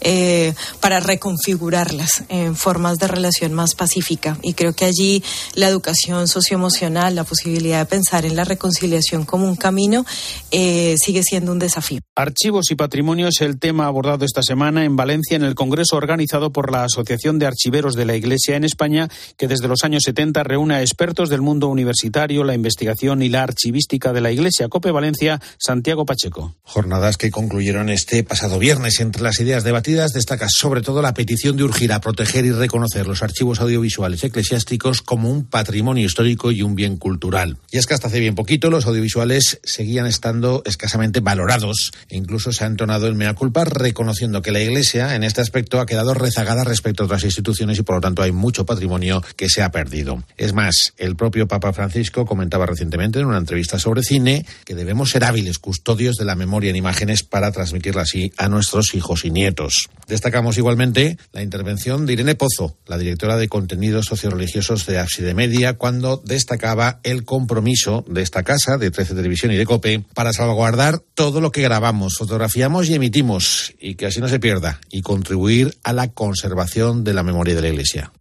eh, 0.00 0.54
para 0.80 1.00
reconfigurarlas 1.00 2.24
en 2.28 2.56
formas 2.56 2.98
de 2.98 3.08
relación 3.08 3.52
más 3.52 3.74
pacífica. 3.74 4.38
Y 4.42 4.54
creo 4.54 4.74
que 4.74 4.84
allí 4.84 5.22
la 5.54 5.68
educación 5.68 6.28
socioemocional, 6.28 7.14
la 7.14 7.24
posibilidad 7.24 7.80
de 7.80 7.86
pensar 7.86 8.24
en 8.24 8.36
la 8.36 8.44
reconciliación 8.44 9.24
como 9.24 9.46
un 9.46 9.56
camino, 9.56 10.04
eh, 10.50 10.96
sigue 10.98 11.22
siendo 11.22 11.52
un 11.52 11.58
desafío. 11.58 12.00
Archivos 12.16 12.70
y 12.70 12.74
patrimonio 12.74 13.28
es 13.28 13.40
el 13.40 13.58
tema 13.58 13.86
abordado 13.86 14.24
esta 14.24 14.42
semana 14.42 14.84
en 14.84 14.96
Valencia 14.96 15.36
en 15.36 15.44
el 15.44 15.54
Congreso 15.54 15.91
organizado 15.96 16.52
por 16.52 16.70
la 16.72 16.84
Asociación 16.84 17.38
de 17.38 17.46
Archiveros 17.46 17.94
de 17.94 18.06
la 18.06 18.16
Iglesia 18.16 18.56
en 18.56 18.64
España, 18.64 19.08
que 19.36 19.48
desde 19.48 19.68
los 19.68 19.84
años 19.84 20.02
70 20.04 20.42
reúne 20.42 20.74
a 20.74 20.80
expertos 20.80 21.28
del 21.28 21.40
mundo 21.40 21.68
universitario, 21.68 22.44
la 22.44 22.54
investigación 22.54 23.22
y 23.22 23.28
la 23.28 23.42
archivística 23.42 24.12
de 24.12 24.20
la 24.20 24.30
Iglesia. 24.30 24.68
Cope 24.68 24.90
Valencia, 24.90 25.40
Santiago 25.58 26.04
Pacheco. 26.04 26.56
Jornadas 26.62 27.16
que 27.16 27.30
concluyeron 27.30 27.88
este 27.88 28.24
pasado 28.24 28.58
viernes. 28.58 29.00
Entre 29.00 29.22
las 29.22 29.40
ideas 29.40 29.64
debatidas 29.64 30.12
destaca 30.12 30.48
sobre 30.48 30.82
todo 30.82 31.02
la 31.02 31.14
petición 31.14 31.56
de 31.56 31.64
urgir 31.64 31.92
a 31.92 32.00
proteger 32.00 32.44
y 32.44 32.52
reconocer 32.52 33.06
los 33.06 33.22
archivos 33.22 33.60
audiovisuales 33.60 34.24
eclesiásticos 34.24 35.02
como 35.02 35.30
un 35.30 35.44
patrimonio 35.44 36.06
histórico 36.06 36.52
y 36.52 36.62
un 36.62 36.74
bien 36.74 36.96
cultural. 36.96 37.58
Y 37.70 37.78
es 37.78 37.86
que 37.86 37.94
hasta 37.94 38.08
hace 38.08 38.20
bien 38.20 38.34
poquito 38.34 38.70
los 38.70 38.86
audiovisuales 38.86 39.60
seguían 39.64 40.06
estando 40.06 40.62
escasamente 40.64 41.20
valorados 41.20 41.92
e 42.08 42.16
incluso 42.16 42.52
se 42.52 42.64
ha 42.64 42.66
entonado 42.66 43.06
el 43.06 43.14
mea 43.14 43.34
culpa 43.34 43.64
reconociendo 43.64 44.42
que 44.42 44.52
la 44.52 44.60
Iglesia 44.60 45.14
en 45.14 45.24
este 45.24 45.40
aspecto 45.40 45.80
ha 45.82 45.86
quedado 45.86 46.14
rezagada 46.14 46.64
respecto 46.64 47.02
a 47.02 47.06
otras 47.06 47.24
instituciones 47.24 47.78
y 47.78 47.82
por 47.82 47.96
lo 47.96 48.00
tanto 48.00 48.22
hay 48.22 48.32
mucho 48.32 48.64
patrimonio 48.64 49.22
que 49.36 49.48
se 49.48 49.62
ha 49.62 49.70
perdido. 49.70 50.22
Es 50.36 50.52
más, 50.52 50.94
el 50.96 51.16
propio 51.16 51.48
Papa 51.48 51.72
Francisco 51.72 52.24
comentaba 52.24 52.66
recientemente 52.66 53.18
en 53.18 53.26
una 53.26 53.38
entrevista 53.38 53.78
sobre 53.78 54.02
cine 54.02 54.46
que 54.64 54.74
debemos 54.74 55.10
ser 55.10 55.24
hábiles 55.24 55.58
custodios 55.58 56.16
de 56.16 56.24
la 56.24 56.34
memoria 56.34 56.70
en 56.70 56.76
imágenes 56.76 57.22
para 57.22 57.52
transmitirla 57.52 58.02
así 58.02 58.32
a 58.36 58.48
nuestros 58.48 58.94
hijos 58.94 59.24
y 59.24 59.30
nietos. 59.30 59.88
Destacamos 60.06 60.58
igualmente 60.58 61.18
la 61.32 61.42
intervención 61.42 62.06
de 62.06 62.14
Irene 62.14 62.34
Pozo, 62.34 62.76
la 62.86 62.98
directora 62.98 63.36
de 63.36 63.48
contenidos 63.48 64.06
socioreligiosos 64.06 64.86
de 64.86 64.98
Abside 64.98 65.34
Media, 65.34 65.74
cuando 65.74 66.22
destacaba 66.24 67.00
el 67.02 67.24
compromiso 67.24 68.04
de 68.08 68.22
esta 68.22 68.42
casa, 68.42 68.78
de 68.78 68.90
13 68.90 69.14
Televisión 69.14 69.52
y 69.52 69.56
de 69.56 69.66
COPE, 69.66 70.04
para 70.14 70.32
salvaguardar 70.32 71.00
todo 71.14 71.40
lo 71.40 71.50
que 71.50 71.62
grabamos, 71.62 72.16
fotografiamos 72.18 72.88
y 72.88 72.94
emitimos, 72.94 73.74
y 73.80 73.94
que 73.94 74.06
así 74.06 74.20
no 74.20 74.28
se 74.28 74.40
pierda, 74.40 74.80
y 74.90 75.02
contribuir 75.02 75.71
a 75.82 75.92
la 75.92 76.12
conservación 76.12 77.04
de 77.04 77.14
la 77.14 77.22
memoria 77.22 77.54
de 77.54 77.62
la 77.62 77.68
Iglesia. 77.68 78.12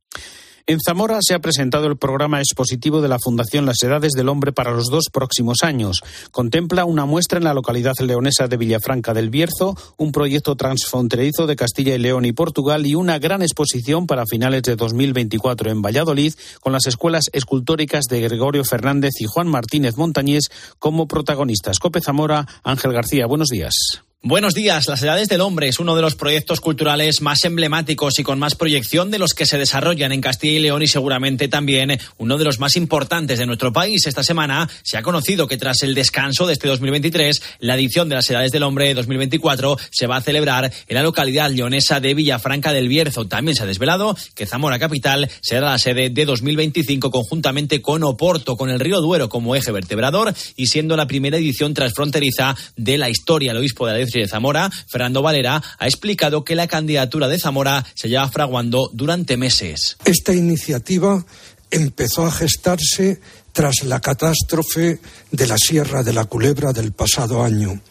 En 0.68 0.80
Zamora 0.80 1.18
se 1.22 1.34
ha 1.34 1.40
presentado 1.40 1.88
el 1.88 1.98
programa 1.98 2.40
expositivo 2.40 3.02
de 3.02 3.08
la 3.08 3.18
Fundación 3.20 3.66
Las 3.66 3.82
Edades 3.84 4.12
del 4.14 4.30
Hombre 4.30 4.54
para 4.54 4.72
los 4.72 4.90
dos 4.90 5.06
próximos 5.12 5.64
años. 5.64 6.02
Contempla 6.32 6.86
una 6.86 7.06
muestra 7.06 7.40
en 7.40 7.44
la 7.44 7.54
localidad 7.54 7.96
leonesa 8.00 8.48
de 8.48 8.58
Villafranca 8.58 9.14
del 9.14 9.30
Bierzo, 9.30 9.76
un 9.98 10.12
proyecto 10.12 10.56
transfronterizo 10.56 11.48
de 11.48 11.56
Castilla 11.56 11.96
y 11.96 12.00
León 12.00 12.26
y 12.26 12.32
Portugal 12.32 12.86
y 12.86 12.96
una 12.96 13.20
gran 13.20 13.42
exposición 13.42 14.08
para 14.08 14.26
finales 14.26 14.62
de 14.64 14.76
2024 14.76 15.72
en 15.72 15.82
Valladolid 15.82 16.34
con 16.62 16.74
las 16.74 16.86
escuelas 16.86 17.26
escultóricas 17.34 18.06
de 18.06 18.22
Gregorio 18.22 18.64
Fernández 18.64 19.12
y 19.20 19.26
Juan 19.26 19.48
Martínez 19.48 19.98
Montañés 19.98 20.52
como 20.80 21.08
protagonistas. 21.08 21.80
Cope 21.80 22.02
Zamora, 22.02 22.48
Ángel 22.64 22.94
García, 22.94 23.26
buenos 23.26 23.48
días. 23.50 24.04
Buenos 24.24 24.54
días. 24.54 24.88
Las 24.88 25.02
Edades 25.02 25.30
del 25.30 25.42
Hombre 25.42 25.68
es 25.68 25.80
uno 25.80 25.96
de 25.96 26.04
los 26.04 26.14
proyectos 26.14 26.62
culturales 26.62 27.22
más 27.22 27.44
emblemáticos 27.44 28.20
y 28.20 28.24
con 28.24 28.38
más 28.38 28.54
proyección 28.54 29.10
de 29.10 29.18
los 29.18 29.34
que 29.34 29.48
se 29.48 29.58
desarrollan 29.58 30.12
en 30.12 30.22
Castilla 30.22 30.60
y 30.60 30.60
León 30.60 30.84
y 30.84 30.88
seguramente 30.88 31.48
también 31.48 32.00
uno 32.20 32.38
de 32.38 32.46
los 32.46 32.60
más 32.60 32.76
importantes 32.76 33.40
de 33.40 33.48
nuestro 33.48 33.74
país. 33.74 34.06
Esta 34.06 34.22
semana 34.22 34.70
se 34.84 34.98
ha 35.00 35.02
conocido 35.02 35.48
que 35.48 35.58
tras 35.58 35.82
el 35.82 35.96
descanso 35.96 36.46
de 36.46 36.54
este 36.54 36.68
2023, 36.68 37.42
la 37.62 37.74
edición 37.74 38.10
de 38.10 38.16
las 38.16 38.30
Edades 38.30 38.52
del 38.52 38.62
Hombre 38.62 38.94
2024 38.94 39.80
se 39.90 40.06
va 40.06 40.18
a 40.18 40.22
celebrar 40.22 40.72
en 40.88 40.96
la 40.96 41.02
localidad 41.02 41.50
leonesa 41.50 42.00
de 42.00 42.14
Villafranca 42.14 42.74
del 42.74 42.90
Bierzo. 42.90 43.28
También 43.28 43.56
se 43.56 43.64
ha 43.64 43.66
desvelado 43.66 44.16
que 44.36 44.46
Zamora 44.46 44.78
Capital 44.78 45.32
será 45.42 45.72
la 45.72 45.80
sede 45.80 46.12
de 46.12 46.26
2025 46.26 47.10
conjuntamente 47.10 47.82
con 47.82 48.04
Oporto, 48.04 48.56
con 48.56 48.70
el 48.70 48.80
río 48.80 49.02
Duero 49.02 49.30
como 49.30 49.56
eje 49.56 49.72
vertebrador 49.72 50.32
y 50.56 50.68
siendo 50.68 50.96
la 50.96 51.08
primera 51.08 51.38
edición 51.38 51.74
transfronteriza 51.74 52.56
de 52.76 53.00
la 53.00 53.10
historia. 53.10 53.50
El 53.50 53.58
obispo 53.58 53.88
de 53.88 53.94
la 53.94 54.11
de 54.20 54.28
Zamora, 54.28 54.70
Fernando 54.88 55.22
Valera, 55.22 55.62
ha 55.78 55.86
explicado 55.86 56.44
que 56.44 56.56
la 56.56 56.68
candidatura 56.68 57.28
de 57.28 57.40
Zamora 57.40 57.86
se 57.96 58.10
lleva 58.10 58.30
fraguando 58.30 58.90
durante 58.94 59.38
meses. 59.38 59.98
Esta 60.06 60.34
iniciativa 60.34 61.26
empezó 61.70 62.26
a 62.26 62.32
gestarse 62.32 63.22
tras 63.54 63.84
la 63.84 64.00
catástrofe 64.00 65.00
de 65.32 65.48
la 65.48 65.58
Sierra 65.58 66.04
de 66.04 66.14
la 66.14 66.26
Culebra 66.26 66.74
del 66.74 66.92
pasado 66.92 67.44
año. 67.44 67.82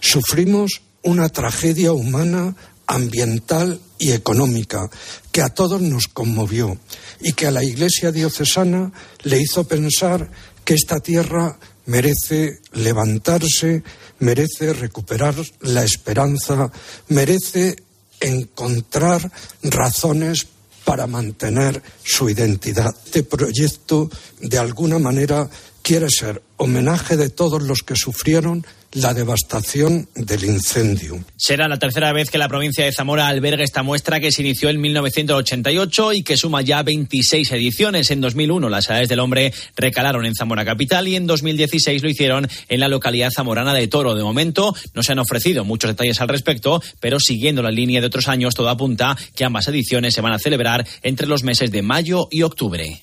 Sufrimos 0.00 0.82
una 1.02 1.28
tragedia 1.28 1.92
humana, 1.92 2.54
ambiental 2.86 3.80
y 3.98 4.12
económica 4.12 4.90
que 5.30 5.42
a 5.42 5.50
todos 5.50 5.80
nos 5.80 6.08
conmovió 6.08 6.78
y 7.20 7.32
que 7.34 7.46
a 7.46 7.50
la 7.50 7.64
Iglesia 7.64 8.12
diocesana 8.12 8.92
le 9.22 9.40
hizo 9.40 9.64
pensar 9.64 10.30
que 10.64 10.74
esta 10.74 11.00
tierra 11.00 11.58
merece 11.86 12.60
levantarse, 12.72 13.82
merece 14.20 14.72
recuperar 14.72 15.34
la 15.60 15.84
esperanza, 15.84 16.70
merece 17.08 17.76
encontrar 18.20 19.30
razones 19.62 20.46
para 20.84 21.06
mantener 21.06 21.82
su 22.02 22.28
identidad. 22.30 22.94
Este 23.04 23.22
proyecto, 23.22 24.10
de 24.40 24.58
alguna 24.58 24.98
manera, 24.98 25.48
quiere 25.82 26.08
ser 26.10 26.42
homenaje 26.56 27.16
de 27.16 27.30
todos 27.30 27.62
los 27.62 27.80
que 27.80 27.96
sufrieron 27.96 28.66
la 28.92 29.14
devastación 29.14 30.08
del 30.14 30.44
incendio. 30.44 31.24
Será 31.36 31.68
la 31.68 31.78
tercera 31.78 32.12
vez 32.12 32.30
que 32.30 32.38
la 32.38 32.48
provincia 32.48 32.84
de 32.84 32.92
Zamora 32.92 33.28
alberga 33.28 33.62
esta 33.62 33.82
muestra 33.82 34.20
que 34.20 34.32
se 34.32 34.42
inició 34.42 34.68
en 34.68 34.80
1988 34.80 36.12
y 36.14 36.22
que 36.22 36.36
suma 36.36 36.62
ya 36.62 36.82
26 36.82 37.52
ediciones. 37.52 38.10
En 38.10 38.20
2001 38.20 38.68
las 38.68 38.88
edades 38.88 39.08
del 39.08 39.20
hombre 39.20 39.52
recalaron 39.76 40.26
en 40.26 40.34
Zamora 40.34 40.64
capital 40.64 41.06
y 41.08 41.16
en 41.16 41.26
2016 41.26 42.02
lo 42.02 42.08
hicieron 42.08 42.48
en 42.68 42.80
la 42.80 42.88
localidad 42.88 43.30
zamorana 43.34 43.74
de 43.74 43.86
Toro. 43.88 44.14
De 44.14 44.24
momento 44.24 44.74
no 44.94 45.02
se 45.02 45.12
han 45.12 45.18
ofrecido 45.18 45.64
muchos 45.64 45.90
detalles 45.90 46.20
al 46.20 46.28
respecto, 46.28 46.82
pero 46.98 47.20
siguiendo 47.20 47.62
la 47.62 47.70
línea 47.70 48.00
de 48.00 48.08
otros 48.08 48.28
años 48.28 48.54
todo 48.54 48.68
apunta 48.68 49.16
que 49.34 49.44
ambas 49.44 49.68
ediciones 49.68 50.14
se 50.14 50.20
van 50.20 50.32
a 50.32 50.38
celebrar 50.38 50.86
entre 51.02 51.26
los 51.26 51.44
meses 51.44 51.70
de 51.70 51.82
mayo 51.82 52.26
y 52.30 52.42
octubre. 52.42 53.02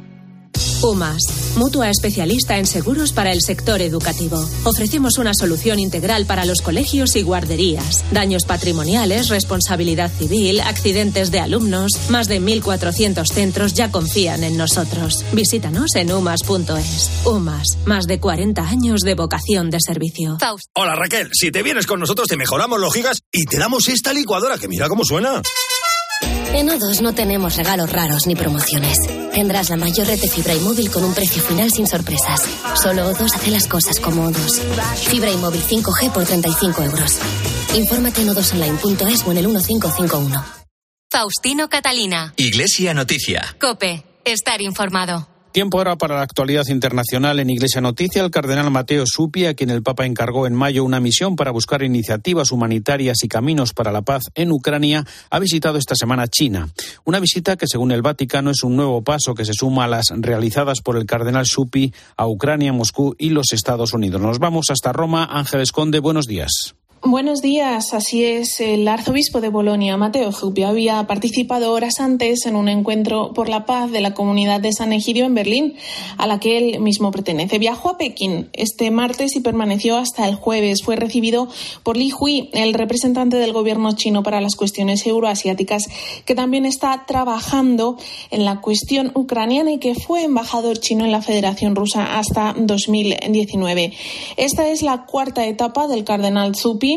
UMAS, 0.83 1.21
mutua 1.57 1.89
especialista 1.89 2.57
en 2.57 2.65
seguros 2.65 3.13
para 3.13 3.31
el 3.31 3.41
sector 3.41 3.81
educativo. 3.81 4.43
Ofrecemos 4.63 5.17
una 5.17 5.33
solución 5.33 5.79
integral 5.79 6.25
para 6.25 6.45
los 6.45 6.61
colegios 6.61 7.15
y 7.15 7.21
guarderías. 7.21 8.03
Daños 8.11 8.45
patrimoniales, 8.45 9.29
responsabilidad 9.29 10.11
civil, 10.11 10.61
accidentes 10.61 11.31
de 11.31 11.39
alumnos. 11.39 11.91
Más 12.09 12.27
de 12.27 12.41
1.400 12.41 13.25
centros 13.31 13.73
ya 13.73 13.91
confían 13.91 14.43
en 14.43 14.57
nosotros. 14.57 15.23
Visítanos 15.33 15.95
en 15.95 16.11
umas.es. 16.11 17.11
UMAS, 17.25 17.77
más 17.85 18.05
de 18.05 18.19
40 18.19 18.61
años 18.61 19.01
de 19.01 19.15
vocación 19.15 19.69
de 19.69 19.77
servicio. 19.79 20.37
Hola 20.73 20.95
Raquel, 20.95 21.29
si 21.33 21.51
te 21.51 21.63
vienes 21.63 21.85
con 21.85 21.99
nosotros 21.99 22.27
te 22.27 22.37
mejoramos 22.37 22.79
los 22.79 22.93
gigas 22.93 23.21
y 23.31 23.45
te 23.45 23.57
damos 23.57 23.87
esta 23.87 24.13
licuadora 24.13 24.57
que 24.57 24.67
mira 24.67 24.87
cómo 24.87 25.03
suena. 25.03 25.41
En 26.53 26.67
O2 26.67 27.01
no 27.01 27.13
tenemos 27.13 27.55
regalos 27.55 27.89
raros 27.89 28.27
ni 28.27 28.35
promociones. 28.35 28.97
Tendrás 29.33 29.69
la 29.69 29.77
mayor 29.77 30.07
red 30.07 30.19
de 30.19 30.27
fibra 30.27 30.53
y 30.53 30.59
móvil 30.59 30.91
con 30.91 31.03
un 31.03 31.13
precio 31.13 31.41
final 31.41 31.71
sin 31.71 31.87
sorpresas. 31.87 32.41
Solo 32.75 33.09
O2 33.11 33.33
hace 33.33 33.51
las 33.51 33.67
cosas 33.67 33.99
como 33.99 34.29
O2. 34.29 34.59
Fibra 35.07 35.31
y 35.31 35.37
móvil 35.37 35.61
5G 35.61 36.11
por 36.11 36.25
35 36.25 36.83
euros. 36.83 37.19
Infórmate 37.73 38.21
en 38.21 38.29
odosonline.es 38.29 39.23
o 39.25 39.31
en 39.31 39.37
el 39.37 39.47
1551. 39.47 40.45
Faustino 41.09 41.69
Catalina. 41.69 42.33
Iglesia 42.37 42.93
Noticia. 42.93 43.55
Cope. 43.59 44.03
Estar 44.23 44.61
informado. 44.61 45.30
Tiempo 45.51 45.79
ahora 45.79 45.97
para 45.97 46.15
la 46.15 46.21
actualidad 46.21 46.65
internacional 46.69 47.37
en 47.39 47.49
Iglesia 47.49 47.81
Noticia. 47.81 48.23
El 48.23 48.31
cardenal 48.31 48.71
Mateo 48.71 49.03
Supi, 49.05 49.45
a 49.45 49.53
quien 49.53 49.69
el 49.69 49.83
Papa 49.83 50.05
encargó 50.05 50.47
en 50.47 50.55
mayo 50.55 50.85
una 50.85 51.01
misión 51.01 51.35
para 51.35 51.51
buscar 51.51 51.83
iniciativas 51.83 52.53
humanitarias 52.53 53.17
y 53.23 53.27
caminos 53.27 53.73
para 53.73 53.91
la 53.91 54.01
paz 54.01 54.23
en 54.35 54.53
Ucrania, 54.53 55.05
ha 55.29 55.39
visitado 55.39 55.77
esta 55.77 55.95
semana 55.95 56.29
China. 56.29 56.69
Una 57.03 57.19
visita 57.19 57.57
que, 57.57 57.67
según 57.67 57.91
el 57.91 58.01
Vaticano, 58.01 58.51
es 58.51 58.63
un 58.63 58.77
nuevo 58.77 59.03
paso 59.03 59.35
que 59.35 59.43
se 59.43 59.51
suma 59.53 59.83
a 59.83 59.89
las 59.89 60.05
realizadas 60.15 60.79
por 60.79 60.95
el 60.95 61.05
cardenal 61.05 61.45
Supi 61.45 61.93
a 62.15 62.27
Ucrania, 62.27 62.71
Moscú 62.71 63.13
y 63.19 63.31
los 63.31 63.51
Estados 63.51 63.93
Unidos. 63.93 64.21
Nos 64.21 64.39
vamos 64.39 64.67
hasta 64.69 64.93
Roma. 64.93 65.27
Ángeles 65.29 65.73
Conde, 65.73 65.99
buenos 65.99 66.27
días. 66.27 66.75
Buenos 67.03 67.41
días, 67.41 67.95
así 67.95 68.23
es. 68.23 68.59
El 68.59 68.87
arzobispo 68.87 69.41
de 69.41 69.49
Bolonia, 69.49 69.97
Mateo 69.97 70.31
Zuppi, 70.31 70.61
había 70.61 71.07
participado 71.07 71.71
horas 71.71 71.99
antes 71.99 72.45
en 72.45 72.55
un 72.55 72.69
encuentro 72.69 73.33
por 73.33 73.49
la 73.49 73.65
paz 73.65 73.91
de 73.91 74.01
la 74.01 74.13
comunidad 74.13 74.61
de 74.61 74.71
San 74.71 74.93
Egidio 74.93 75.25
en 75.25 75.33
Berlín, 75.33 75.73
a 76.19 76.27
la 76.27 76.39
que 76.39 76.59
él 76.59 76.79
mismo 76.79 77.09
pertenece. 77.09 77.57
Viajó 77.57 77.89
a 77.89 77.97
Pekín 77.97 78.49
este 78.53 78.91
martes 78.91 79.35
y 79.35 79.39
permaneció 79.39 79.97
hasta 79.97 80.29
el 80.29 80.35
jueves. 80.35 80.83
Fue 80.83 80.95
recibido 80.95 81.47
por 81.81 81.97
Li 81.97 82.11
Hui, 82.17 82.51
el 82.53 82.75
representante 82.75 83.37
del 83.37 83.51
gobierno 83.51 83.93
chino 83.93 84.21
para 84.21 84.39
las 84.39 84.55
cuestiones 84.55 85.07
euroasiáticas, 85.07 85.87
que 86.25 86.35
también 86.35 86.67
está 86.67 87.05
trabajando 87.07 87.97
en 88.29 88.45
la 88.45 88.61
cuestión 88.61 89.11
ucraniana 89.15 89.71
y 89.71 89.79
que 89.79 89.95
fue 89.95 90.23
embajador 90.23 90.77
chino 90.77 91.03
en 91.03 91.11
la 91.11 91.23
Federación 91.23 91.75
Rusa 91.75 92.19
hasta 92.19 92.53
2019. 92.55 93.91
Esta 94.37 94.67
es 94.67 94.83
la 94.83 95.07
cuarta 95.07 95.47
etapa 95.47 95.87
del 95.87 96.03
cardenal 96.03 96.55
Zuppi 96.55 96.90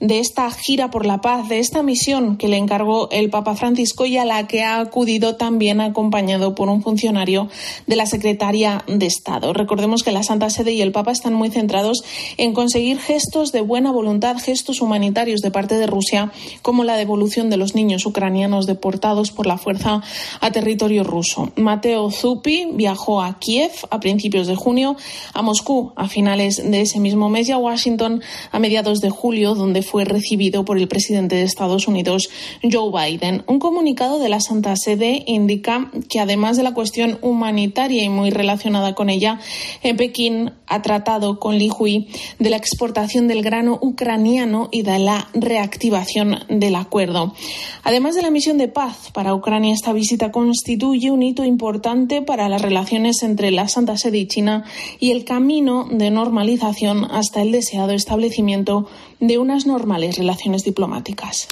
de 0.00 0.18
esta 0.18 0.50
gira 0.50 0.90
por 0.90 1.06
la 1.06 1.20
paz, 1.20 1.48
de 1.48 1.58
esta 1.58 1.82
misión 1.82 2.36
que 2.36 2.48
le 2.48 2.56
encargó 2.56 3.08
el 3.10 3.30
Papa 3.30 3.54
Francisco 3.54 4.06
y 4.06 4.16
a 4.16 4.24
la 4.24 4.46
que 4.46 4.62
ha 4.62 4.80
acudido 4.80 5.36
también 5.36 5.80
acompañado 5.80 6.54
por 6.54 6.68
un 6.68 6.82
funcionario 6.82 7.48
de 7.86 7.96
la 7.96 8.06
Secretaría 8.06 8.84
de 8.86 9.06
Estado. 9.06 9.52
Recordemos 9.52 10.02
que 10.02 10.12
la 10.12 10.22
Santa 10.22 10.50
Sede 10.50 10.72
y 10.72 10.82
el 10.82 10.92
Papa 10.92 11.12
están 11.12 11.34
muy 11.34 11.50
centrados 11.50 12.02
en 12.36 12.52
conseguir 12.52 12.98
gestos 12.98 13.52
de 13.52 13.60
buena 13.60 13.92
voluntad, 13.92 14.36
gestos 14.38 14.80
humanitarios 14.80 15.40
de 15.40 15.50
parte 15.50 15.76
de 15.76 15.86
Rusia, 15.86 16.32
como 16.62 16.84
la 16.84 16.96
devolución 16.96 17.50
de 17.50 17.56
los 17.56 17.74
niños 17.74 18.06
ucranianos 18.06 18.66
deportados 18.66 19.30
por 19.30 19.46
la 19.46 19.58
fuerza 19.58 20.02
a 20.40 20.50
territorio 20.50 21.04
ruso. 21.04 21.50
Mateo 21.56 22.10
Zuppi 22.10 22.68
viajó 22.72 23.22
a 23.22 23.38
Kiev 23.38 23.72
a 23.90 24.00
principios 24.00 24.46
de 24.46 24.56
junio, 24.56 24.96
a 25.34 25.42
Moscú 25.42 25.92
a 25.96 26.08
finales 26.08 26.56
de 26.56 26.80
ese 26.82 27.00
mismo 27.00 27.28
mes 27.28 27.48
y 27.48 27.52
a 27.52 27.58
Washington 27.58 28.22
a 28.52 28.58
mediados 28.58 29.00
de 29.00 29.10
julio 29.10 29.39
Donde 29.40 29.82
fue 29.82 30.04
recibido 30.04 30.66
por 30.66 30.76
el 30.76 30.86
presidente 30.86 31.36
de 31.36 31.42
Estados 31.42 31.88
Unidos, 31.88 32.28
Joe 32.62 32.90
Biden. 32.92 33.42
Un 33.46 33.58
comunicado 33.58 34.18
de 34.18 34.28
la 34.28 34.40
Santa 34.40 34.76
Sede 34.76 35.24
indica 35.26 35.90
que, 36.10 36.20
además 36.20 36.58
de 36.58 36.62
la 36.62 36.74
cuestión 36.74 37.18
humanitaria 37.22 38.04
y 38.04 38.10
muy 38.10 38.30
relacionada 38.30 38.94
con 38.94 39.08
ella, 39.08 39.40
en 39.82 39.96
Pekín 39.96 40.52
ha 40.66 40.82
tratado 40.82 41.40
con 41.40 41.56
Li 41.56 41.70
Hui 41.70 42.08
de 42.38 42.50
la 42.50 42.58
exportación 42.58 43.28
del 43.28 43.42
grano 43.42 43.78
ucraniano 43.80 44.68
y 44.70 44.82
de 44.82 44.98
la 44.98 45.28
reactivación 45.32 46.40
del 46.50 46.76
acuerdo. 46.76 47.34
Además 47.82 48.14
de 48.14 48.22
la 48.22 48.30
misión 48.30 48.58
de 48.58 48.68
paz 48.68 49.10
para 49.14 49.34
Ucrania, 49.34 49.72
esta 49.72 49.94
visita 49.94 50.30
constituye 50.30 51.10
un 51.10 51.22
hito 51.22 51.44
importante 51.44 52.20
para 52.20 52.48
las 52.50 52.60
relaciones 52.60 53.22
entre 53.22 53.50
la 53.50 53.68
Santa 53.68 53.96
Sede 53.96 54.18
y 54.18 54.26
China 54.26 54.64
y 54.98 55.12
el 55.12 55.24
camino 55.24 55.88
de 55.90 56.10
normalización 56.10 57.06
hasta 57.10 57.40
el 57.40 57.52
deseado 57.52 57.92
establecimiento 57.92 58.88
de 59.20 59.38
unas 59.38 59.66
normales 59.66 60.16
relaciones 60.16 60.64
diplomáticas. 60.64 61.48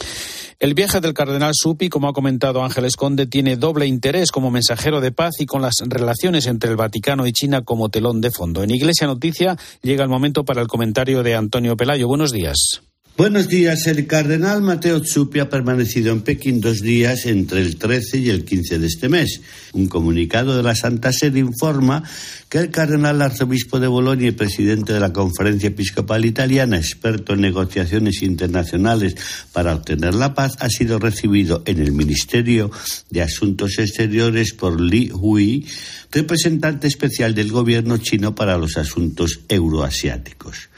El 0.58 0.74
viaje 0.74 1.00
del 1.00 1.14
cardenal 1.14 1.52
Supi, 1.54 1.88
como 1.88 2.08
ha 2.08 2.12
comentado 2.12 2.64
Ángeles 2.64 2.96
Conde, 2.96 3.26
tiene 3.26 3.56
doble 3.56 3.86
interés 3.86 4.32
como 4.32 4.50
mensajero 4.50 5.00
de 5.00 5.12
paz 5.12 5.34
y 5.38 5.46
con 5.46 5.62
las 5.62 5.76
relaciones 5.86 6.46
entre 6.46 6.70
el 6.70 6.76
Vaticano 6.76 7.28
y 7.28 7.32
China 7.32 7.62
como 7.62 7.90
telón 7.90 8.20
de 8.20 8.32
fondo. 8.32 8.64
En 8.64 8.70
Iglesia 8.70 9.06
Noticia 9.06 9.56
llega 9.82 10.02
el 10.02 10.10
momento 10.10 10.44
para 10.44 10.60
el 10.60 10.66
comentario 10.66 11.22
de 11.22 11.36
Antonio 11.36 11.76
Pelayo. 11.76 12.08
Buenos 12.08 12.32
días. 12.32 12.82
Buenos 13.18 13.48
días. 13.48 13.84
El 13.88 14.06
cardenal 14.06 14.62
Mateo 14.62 15.02
Zuppi 15.04 15.40
ha 15.40 15.48
permanecido 15.48 16.12
en 16.12 16.20
Pekín 16.20 16.60
dos 16.60 16.82
días 16.82 17.26
entre 17.26 17.62
el 17.62 17.74
13 17.74 18.18
y 18.18 18.30
el 18.30 18.44
15 18.44 18.78
de 18.78 18.86
este 18.86 19.08
mes. 19.08 19.40
Un 19.72 19.88
comunicado 19.88 20.56
de 20.56 20.62
la 20.62 20.76
Santa 20.76 21.12
Sede 21.12 21.40
informa 21.40 22.04
que 22.48 22.58
el 22.58 22.70
cardenal 22.70 23.20
arzobispo 23.20 23.80
de 23.80 23.88
Bolonia 23.88 24.28
y 24.28 24.30
presidente 24.30 24.92
de 24.92 25.00
la 25.00 25.12
Conferencia 25.12 25.66
Episcopal 25.66 26.26
Italiana, 26.26 26.76
experto 26.76 27.32
en 27.32 27.40
negociaciones 27.40 28.22
internacionales 28.22 29.16
para 29.52 29.74
obtener 29.74 30.14
la 30.14 30.32
paz, 30.32 30.52
ha 30.60 30.68
sido 30.68 31.00
recibido 31.00 31.64
en 31.66 31.80
el 31.80 31.90
Ministerio 31.90 32.70
de 33.10 33.22
Asuntos 33.22 33.80
Exteriores 33.80 34.52
por 34.52 34.80
Li 34.80 35.10
Hui, 35.12 35.66
representante 36.12 36.86
especial 36.86 37.34
del 37.34 37.50
gobierno 37.50 37.96
chino 37.96 38.36
para 38.36 38.56
los 38.56 38.76
asuntos 38.76 39.40
euroasiáticos. 39.48 40.68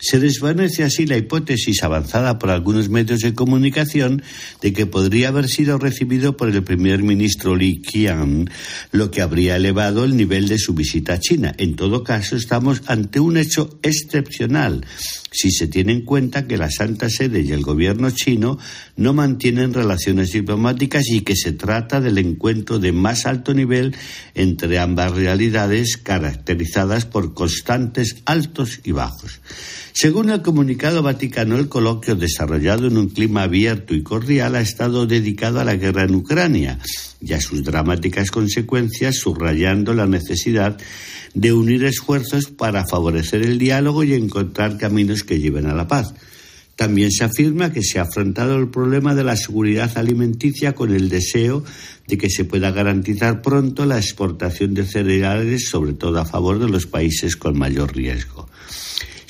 Se 0.00 0.20
desvanece 0.20 0.84
así 0.84 1.06
la 1.06 1.16
hipótesis 1.16 1.82
avanzada 1.82 2.38
por 2.38 2.50
algunos 2.50 2.88
medios 2.88 3.20
de 3.20 3.34
comunicación 3.34 4.22
de 4.62 4.72
que 4.72 4.86
podría 4.86 5.28
haber 5.28 5.48
sido 5.48 5.76
recibido 5.78 6.36
por 6.36 6.48
el 6.48 6.62
primer 6.62 7.02
ministro 7.02 7.56
Li 7.56 7.82
Qian, 7.82 8.48
lo 8.92 9.10
que 9.10 9.22
habría 9.22 9.56
elevado 9.56 10.04
el 10.04 10.16
nivel 10.16 10.46
de 10.46 10.58
su 10.58 10.74
visita 10.74 11.14
a 11.14 11.20
China. 11.20 11.52
En 11.58 11.74
todo 11.74 12.04
caso, 12.04 12.36
estamos 12.36 12.82
ante 12.86 13.18
un 13.18 13.36
hecho 13.36 13.78
excepcional 13.82 14.86
si 15.30 15.50
se 15.50 15.66
tiene 15.66 15.92
en 15.92 16.02
cuenta 16.02 16.46
que 16.46 16.56
la 16.56 16.70
Santa 16.70 17.10
Sede 17.10 17.42
y 17.42 17.52
el 17.52 17.62
gobierno 17.62 18.10
chino 18.10 18.58
no 18.96 19.12
mantienen 19.12 19.74
relaciones 19.74 20.32
diplomáticas 20.32 21.04
y 21.08 21.20
que 21.20 21.36
se 21.36 21.52
trata 21.52 22.00
del 22.00 22.18
encuentro 22.18 22.78
de 22.78 22.92
más 22.92 23.26
alto 23.26 23.52
nivel 23.52 23.94
entre 24.34 24.78
ambas 24.78 25.12
realidades 25.12 25.96
caracterizadas 25.96 27.04
por 27.04 27.34
constantes 27.34 28.16
altos 28.24 28.80
y 28.84 28.92
bajos. 28.92 29.40
Según 29.92 30.30
el 30.30 30.42
comunicado 30.42 31.02
vaticano, 31.02 31.56
el 31.58 31.68
coloquio 31.68 32.14
desarrollado 32.14 32.86
en 32.86 32.96
un 32.96 33.08
clima 33.08 33.42
abierto 33.42 33.94
y 33.94 34.02
cordial 34.02 34.54
ha 34.54 34.60
estado 34.60 35.06
dedicado 35.06 35.58
a 35.58 35.64
la 35.64 35.74
guerra 35.74 36.04
en 36.04 36.14
Ucrania 36.14 36.78
y 37.20 37.32
a 37.32 37.40
sus 37.40 37.64
dramáticas 37.64 38.30
consecuencias, 38.30 39.16
subrayando 39.16 39.94
la 39.94 40.06
necesidad 40.06 40.78
de 41.34 41.52
unir 41.52 41.84
esfuerzos 41.84 42.46
para 42.46 42.86
favorecer 42.86 43.42
el 43.42 43.58
diálogo 43.58 44.04
y 44.04 44.14
encontrar 44.14 44.78
caminos 44.78 45.24
que 45.24 45.40
lleven 45.40 45.66
a 45.66 45.74
la 45.74 45.88
paz. 45.88 46.14
También 46.76 47.10
se 47.10 47.24
afirma 47.24 47.72
que 47.72 47.82
se 47.82 47.98
ha 47.98 48.02
afrontado 48.02 48.56
el 48.56 48.68
problema 48.68 49.16
de 49.16 49.24
la 49.24 49.34
seguridad 49.34 49.98
alimenticia 49.98 50.76
con 50.76 50.94
el 50.94 51.08
deseo 51.08 51.64
de 52.06 52.16
que 52.16 52.30
se 52.30 52.44
pueda 52.44 52.70
garantizar 52.70 53.42
pronto 53.42 53.84
la 53.84 53.98
exportación 53.98 54.74
de 54.74 54.86
cereales, 54.86 55.68
sobre 55.68 55.94
todo 55.94 56.20
a 56.20 56.24
favor 56.24 56.60
de 56.60 56.68
los 56.68 56.86
países 56.86 57.34
con 57.34 57.58
mayor 57.58 57.96
riesgo. 57.96 58.48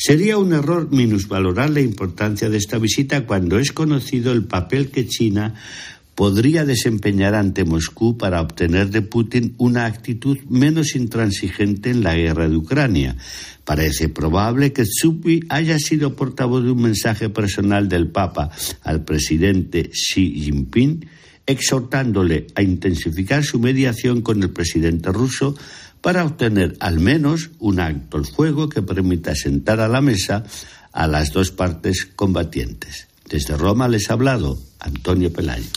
Sería 0.00 0.38
un 0.38 0.52
error 0.52 0.93
minusvalorar 0.93 1.71
la 1.71 1.81
importancia 1.81 2.49
de 2.49 2.57
esta 2.57 2.78
visita 2.78 3.26
cuando 3.26 3.59
es 3.59 3.73
conocido 3.73 4.31
el 4.31 4.45
papel 4.45 4.93
que 4.93 5.09
China 5.09 5.57
podría 6.14 6.64
desempeñar 6.64 7.35
ante 7.35 7.64
Moscú 7.64 8.17
para 8.17 8.40
obtener 8.40 8.90
de 8.90 9.02
Putin 9.02 9.57
una 9.59 9.87
actitud 9.87 10.38
menos 10.49 10.95
intransigente 10.95 11.90
en 11.90 12.05
la 12.05 12.14
guerra 12.14 12.49
de 12.49 12.57
Ucrania. 12.57 13.17
Parece 13.64 14.09
probable 14.09 14.73
que 14.73 14.85
Tsupi 14.85 15.40
haya 15.49 15.81
sido 15.81 16.14
portavoz 16.14 16.62
de 16.62 16.71
un 16.71 16.83
mensaje 16.83 17.28
personal 17.28 17.88
del 17.88 18.07
Papa 18.07 18.52
al 18.83 19.05
presidente 19.05 19.90
Xi 19.90 20.31
Jinping, 20.45 21.07
exhortándole 21.45 22.47
a 22.55 22.62
intensificar 22.62 23.43
su 23.43 23.59
mediación 23.59 24.23
con 24.23 24.40
el 24.45 24.50
presidente 24.50 25.11
ruso 25.11 25.57
para 26.09 26.25
obtener 26.25 26.75
al 26.81 27.00
menos 27.00 27.50
un 27.59 27.81
acto 27.81 28.17
al 28.17 28.25
fuego 28.25 28.71
que 28.71 28.81
permita 28.81 29.35
sentar 29.35 29.79
a 29.79 29.88
la 29.88 30.00
mesa 30.00 30.43
a 30.91 31.07
las 31.07 31.35
dos 31.35 31.50
partes 31.50 32.07
combatientes. 32.07 33.09
Desde 33.27 33.59
Roma 33.59 33.88
les 33.88 34.09
ha 34.09 34.15
hablado 34.15 34.57
Antonio 34.81 35.31
Pelayo. 35.31 35.69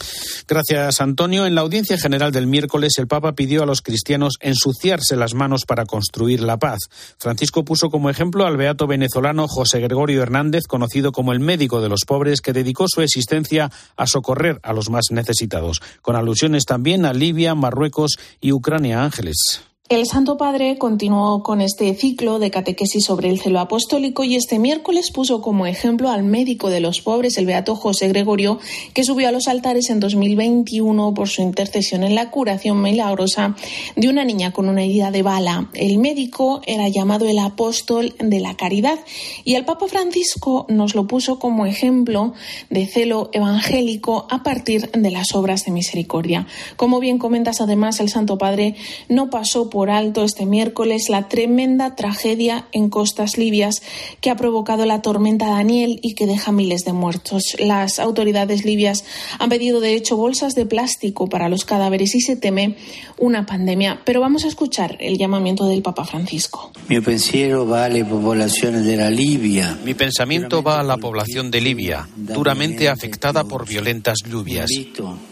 Gracias, 0.47 1.01
Antonio. 1.01 1.45
En 1.45 1.53
la 1.53 1.59
audiencia 1.59 1.97
general 1.97 2.31
del 2.31 2.47
miércoles, 2.47 2.93
el 2.97 3.07
Papa 3.07 3.35
pidió 3.35 3.63
a 3.63 3.65
los 3.65 3.81
cristianos 3.81 4.35
ensuciarse 4.39 5.17
las 5.17 5.33
manos 5.33 5.65
para 5.65 5.85
construir 5.85 6.39
la 6.39 6.57
paz. 6.57 6.79
Francisco 7.17 7.65
puso 7.65 7.89
como 7.89 8.09
ejemplo 8.09 8.45
al 8.45 8.55
beato 8.55 8.87
venezolano 8.87 9.49
José 9.49 9.81
Gregorio 9.81 10.23
Hernández, 10.23 10.63
conocido 10.65 11.11
como 11.11 11.33
el 11.33 11.41
médico 11.41 11.81
de 11.81 11.89
los 11.89 12.05
pobres, 12.07 12.39
que 12.39 12.53
dedicó 12.53 12.85
su 12.87 13.01
existencia 13.01 13.69
a 13.97 14.07
socorrer 14.07 14.61
a 14.63 14.71
los 14.71 14.89
más 14.89 15.07
necesitados, 15.11 15.81
con 16.01 16.15
alusiones 16.15 16.63
también 16.63 17.03
a 17.03 17.11
Libia, 17.11 17.53
Marruecos 17.53 18.11
y 18.39 18.53
Ucrania 18.53 19.03
Ángeles. 19.03 19.63
El 19.91 20.05
Santo 20.05 20.37
Padre 20.37 20.77
continuó 20.77 21.43
con 21.43 21.59
este 21.59 21.93
ciclo 21.95 22.39
de 22.39 22.49
catequesis 22.49 23.03
sobre 23.03 23.29
el 23.29 23.41
celo 23.41 23.59
apostólico 23.59 24.23
y 24.23 24.37
este 24.37 24.57
miércoles 24.57 25.11
puso 25.11 25.41
como 25.41 25.67
ejemplo 25.67 26.09
al 26.09 26.23
médico 26.23 26.69
de 26.69 26.79
los 26.79 27.01
pobres, 27.01 27.37
el 27.37 27.45
beato 27.45 27.75
José 27.75 28.07
Gregorio, 28.07 28.57
que 28.93 29.03
subió 29.03 29.27
a 29.27 29.33
los 29.33 29.49
altares 29.49 29.89
en 29.89 29.99
2021 29.99 31.13
por 31.13 31.27
su 31.27 31.41
intercesión 31.41 32.05
en 32.05 32.15
la 32.15 32.31
curación 32.31 32.81
milagrosa 32.81 33.57
de 33.97 34.07
una 34.07 34.23
niña 34.23 34.53
con 34.53 34.69
una 34.69 34.81
herida 34.81 35.11
de 35.11 35.23
bala. 35.23 35.69
El 35.73 35.97
médico 35.97 36.61
era 36.65 36.87
llamado 36.87 37.27
el 37.27 37.39
apóstol 37.39 38.15
de 38.17 38.39
la 38.39 38.55
caridad 38.55 38.97
y 39.43 39.55
el 39.55 39.65
Papa 39.65 39.89
Francisco 39.89 40.65
nos 40.69 40.95
lo 40.95 41.05
puso 41.05 41.37
como 41.37 41.65
ejemplo 41.65 42.31
de 42.69 42.87
celo 42.87 43.29
evangélico 43.33 44.25
a 44.29 44.41
partir 44.41 44.89
de 44.91 45.11
las 45.11 45.35
obras 45.35 45.65
de 45.65 45.73
misericordia. 45.73 46.47
Como 46.77 47.01
bien 47.01 47.17
comentas, 47.17 47.59
además, 47.59 47.99
el 47.99 48.07
Santo 48.07 48.37
Padre 48.37 48.75
no 49.09 49.29
pasó 49.29 49.69
por 49.69 49.80
por 49.81 49.89
alto 49.89 50.23
este 50.23 50.45
miércoles 50.45 51.09
la 51.09 51.27
tremenda 51.27 51.95
tragedia 51.95 52.67
en 52.71 52.91
costas 52.91 53.39
libias 53.39 53.81
que 54.21 54.29
ha 54.29 54.35
provocado 54.35 54.85
la 54.85 55.01
tormenta 55.01 55.47
Daniel 55.47 55.99
y 56.03 56.13
que 56.13 56.27
deja 56.27 56.51
miles 56.51 56.85
de 56.85 56.93
muertos. 56.93 57.55
Las 57.57 57.97
autoridades 57.97 58.63
libias 58.63 59.03
han 59.39 59.49
pedido 59.49 59.79
de 59.79 59.95
hecho 59.95 60.17
bolsas 60.17 60.53
de 60.53 60.67
plástico 60.67 61.25
para 61.25 61.49
los 61.49 61.65
cadáveres 61.65 62.13
y 62.13 62.21
se 62.21 62.35
teme 62.35 62.75
una 63.17 63.47
pandemia. 63.47 64.01
Pero 64.05 64.21
vamos 64.21 64.45
a 64.45 64.49
escuchar 64.49 64.97
el 64.99 65.17
llamamiento 65.17 65.65
del 65.65 65.81
Papa 65.81 66.05
Francisco. 66.05 66.71
Mi 66.87 67.01
pensiero 67.01 67.67
va 67.67 67.85
a 67.85 67.89
las 67.89 68.07
poblaciones 68.07 68.85
de 68.85 68.97
la 68.97 69.09
Libia. 69.09 69.79
Mi 69.83 69.95
pensamiento 69.95 70.61
va 70.61 70.79
a 70.79 70.83
la 70.83 70.97
población 70.97 71.49
de 71.49 71.59
Libia, 71.59 72.07
duramente 72.15 72.87
afectada 72.87 73.45
por 73.45 73.67
violentas 73.67 74.19
lluvias. 74.29 74.69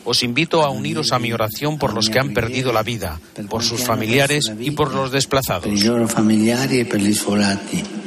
Os 0.05 0.23
invito 0.23 0.63
a 0.63 0.71
uniros 0.71 1.11
a 1.11 1.19
mi 1.19 1.33
oración 1.33 1.77
por 1.77 1.93
los 1.93 2.09
que 2.09 2.17
han 2.17 2.33
perdido 2.33 2.73
la 2.73 2.81
vida, 2.81 3.19
por 3.47 3.61
sus 3.61 3.83
familiares 3.83 4.28
y 4.59 4.71
por 4.71 4.93
los 4.93 5.11
desplazados. 5.11 5.65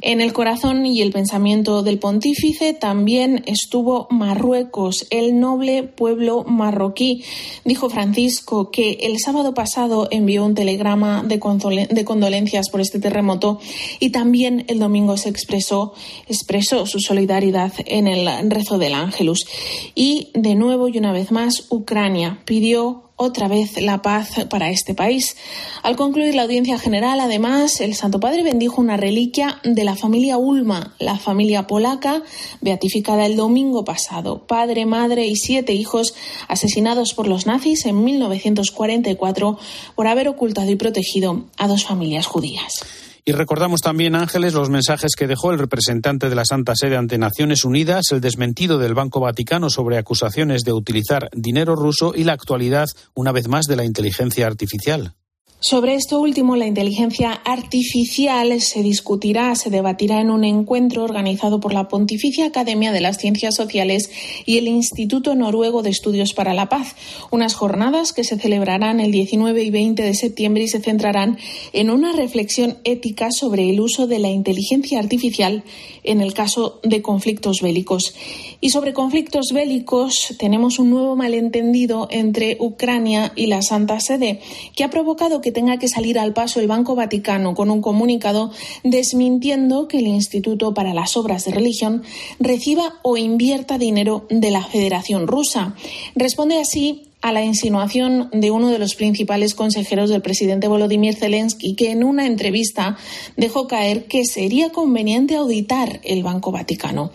En 0.05 0.21
el 0.21 0.33
corazón 0.33 0.85
y 0.85 1.01
el 1.01 1.13
pensamiento 1.13 1.83
del 1.83 2.01
pontífice 2.01 2.75
también 2.75 3.45
estuvo 3.47 4.09
Marruecos, 4.11 5.07
el 5.11 5.39
noble 5.39 5.85
pueblo 5.85 6.43
marroquí. 6.45 7.23
Dijo 7.65 7.89
Francisco 7.89 8.71
que 8.71 8.99
el 9.03 9.19
sábado 9.19 9.55
pasado 9.55 10.09
envió 10.11 10.45
un 10.45 10.55
telegrama 10.55 11.23
de, 11.23 11.39
condolencias 11.39 12.69
por 12.69 12.81
este 12.81 12.99
terremoto 12.99 13.61
y 14.01 14.11
también 14.11 14.65
el 14.69 14.81
domingo 14.81 15.17
se 15.17 15.29
expresó, 15.29 15.95
expresó 16.27 16.87
su 16.87 16.99
solidaridad 16.99 17.73
en 17.87 18.09
el 18.09 18.51
rezo 18.51 18.79
del 18.79 18.95
Ángelus. 18.95 19.47
Y 19.95 20.31
de 20.35 20.57
nuevo 20.57 20.89
y 20.89 20.99
una 20.99 21.13
vez 21.13 21.31
más, 21.31 21.67
Ucrania 21.71 22.41
pidió 22.45 23.12
otra 23.23 23.49
vez 23.49 23.81
la 23.81 24.03
paz 24.03 24.47
para 24.51 24.71
este 24.71 24.95
país. 24.95 25.37
Al 25.83 25.97
concluir 25.97 26.35
la 26.35 26.43
audiencia 26.43 26.79
general, 26.79 27.21
además, 27.21 27.81
el 27.81 27.95
Santo 27.95 28.21
Padre 28.21 28.43
bendijo 28.43 28.81
una 28.81 28.97
reliquia 28.97 29.61
de 29.65 29.85
la 29.85 29.97
familia 29.97 30.37
Ulma, 30.37 30.95
la 30.99 31.19
familia 31.19 31.67
polaca, 31.67 32.23
beatificada 32.61 33.27
el 33.27 33.37
domingo 33.37 33.85
pasado. 33.85 34.47
Padre, 34.47 34.87
madre 34.87 35.27
y 35.27 35.37
siete 35.37 35.73
hijos 35.73 36.15
asesinados 36.49 37.15
por 37.15 37.27
los 37.27 37.47
nazis 37.47 37.87
en 37.87 38.03
1944 38.05 39.59
por 39.95 40.07
haber 40.07 40.29
ocultado 40.29 40.71
y 40.71 40.77
protegido 40.77 41.47
a 41.57 41.69
dos 41.69 41.85
familias 41.85 42.27
judías. 42.27 43.02
Y 43.25 43.31
recordamos 43.31 43.81
también, 43.81 44.17
Ángeles, 44.17 44.53
los 44.53 44.69
mensajes 44.69 45.13
que 45.17 45.29
dejó 45.29 45.53
el 45.53 45.59
representante 45.61 46.29
de 46.29 46.35
la 46.35 46.45
Santa 46.45 46.75
Sede 46.75 46.97
ante 46.97 47.19
Naciones 47.19 47.65
Unidas, 47.65 48.07
el 48.11 48.21
desmentido 48.21 48.79
del 48.79 48.95
Banco 48.95 49.21
Vaticano 49.21 49.71
sobre 49.71 49.97
acusaciones 49.97 50.63
de 50.63 50.73
utilizar 50.73 51.29
dinero 51.33 51.77
ruso 51.77 52.15
y 52.17 52.25
la 52.25 52.33
actualidad, 52.33 52.89
una 53.15 53.31
vez 53.31 53.47
más, 53.47 53.67
de 53.67 53.77
la 53.77 53.85
inteligencia 53.85 54.49
artificial. 54.49 55.15
Sobre 55.63 55.95
esto 55.95 56.21
último, 56.21 56.57
la 56.57 56.67
inteligencia 56.67 57.31
artificial 57.31 58.61
se 58.61 58.83
discutirá, 58.83 59.55
se 59.55 59.71
debatirá 59.71 60.21
en 60.21 60.31
un 60.31 60.43
encuentro 60.43 61.05
organizado 61.05 61.61
por 61.61 61.73
la 61.73 61.87
Pontificia 61.87 62.47
Academia 62.47 62.91
de 62.91 63.01
las 63.01 63.19
Ciencias 63.19 63.55
Sociales 63.55 64.11
y 64.45 64.59
el 64.59 64.67
Instituto 64.67 65.37
Noruego 65.37 65.85
de 65.85 65.91
Estudios 65.91 66.33
para 66.35 66.53
la 66.53 66.69
Paz, 66.69 66.97
unas 67.31 67.55
jornadas 67.55 68.13
que 68.13 68.25
se 68.25 68.41
celebrarán 68.41 68.99
el 68.99 69.13
19 69.13 69.63
y 69.63 69.71
20 69.71 70.03
de 70.03 70.15
septiembre 70.15 70.65
y 70.65 70.69
se 70.69 70.81
centrarán 70.81 71.39
en 71.73 71.91
una 71.91 72.11
reflexión 72.11 72.79
ética 72.83 73.31
sobre 73.31 73.71
el 73.71 73.79
uso 73.79 74.09
de 74.09 74.19
la 74.19 74.31
inteligencia 74.31 74.99
artificial 74.99 75.63
en 76.03 76.23
el 76.23 76.35
caso 76.35 76.81
de 76.83 77.03
conflictos 77.03 77.61
bélicos. 77.63 78.17
Y 78.61 78.71
sobre 78.71 78.93
conflictos 78.93 79.53
bélicos 79.53 80.35
tenemos 80.41 80.81
un 80.81 80.91
nuevo 80.91 81.15
malentendido 81.15 82.09
entre 82.11 82.57
Ucrania 82.59 83.33
y 83.37 83.47
la 83.47 83.63
Santa 83.63 84.01
Sede, 84.01 84.41
que 84.75 84.83
ha 84.83 84.91
provocado 84.91 85.41
que 85.41 85.52
tenga 85.53 85.79
que 85.79 85.89
salir 85.89 86.19
al 86.19 86.33
paso 86.33 86.61
el 86.61 86.69
Banco 86.69 86.95
Vaticano 86.95 87.55
con 87.55 87.71
un 87.71 87.81
comunicado 87.81 88.51
desmintiendo 88.83 89.89
que 89.89 89.99
el 89.99 90.07
Instituto 90.07 90.75
para 90.75 90.95
las 90.95 91.17
Obras 91.17 91.45
de 91.45 91.53
Religión 91.53 92.03
reciba 92.41 92.95
o 93.03 93.17
invierta 93.17 93.79
dinero 93.79 94.27
de 94.31 94.51
la 94.51 94.65
Federación 94.65 95.27
Rusa. 95.27 95.75
Responde 96.15 96.61
así 96.61 97.13
a 97.23 97.33
la 97.33 97.45
insinuación 97.45 98.29
de 98.33 98.51
uno 98.51 98.71
de 98.71 98.81
los 98.81 98.97
principales 98.97 99.55
consejeros 99.55 100.11
del 100.11 100.23
presidente 100.23 100.67
Volodymyr 100.67 101.15
Zelensky, 101.15 101.75
que 101.75 101.93
en 101.93 102.03
una 102.03 102.27
entrevista 102.27 102.99
dejó 103.37 103.69
caer 103.69 104.07
que 104.07 104.25
sería 104.25 104.71
conveniente 104.71 105.37
auditar 105.37 106.01
el 106.03 106.25
Banco 106.25 106.51
Vaticano. 106.51 107.13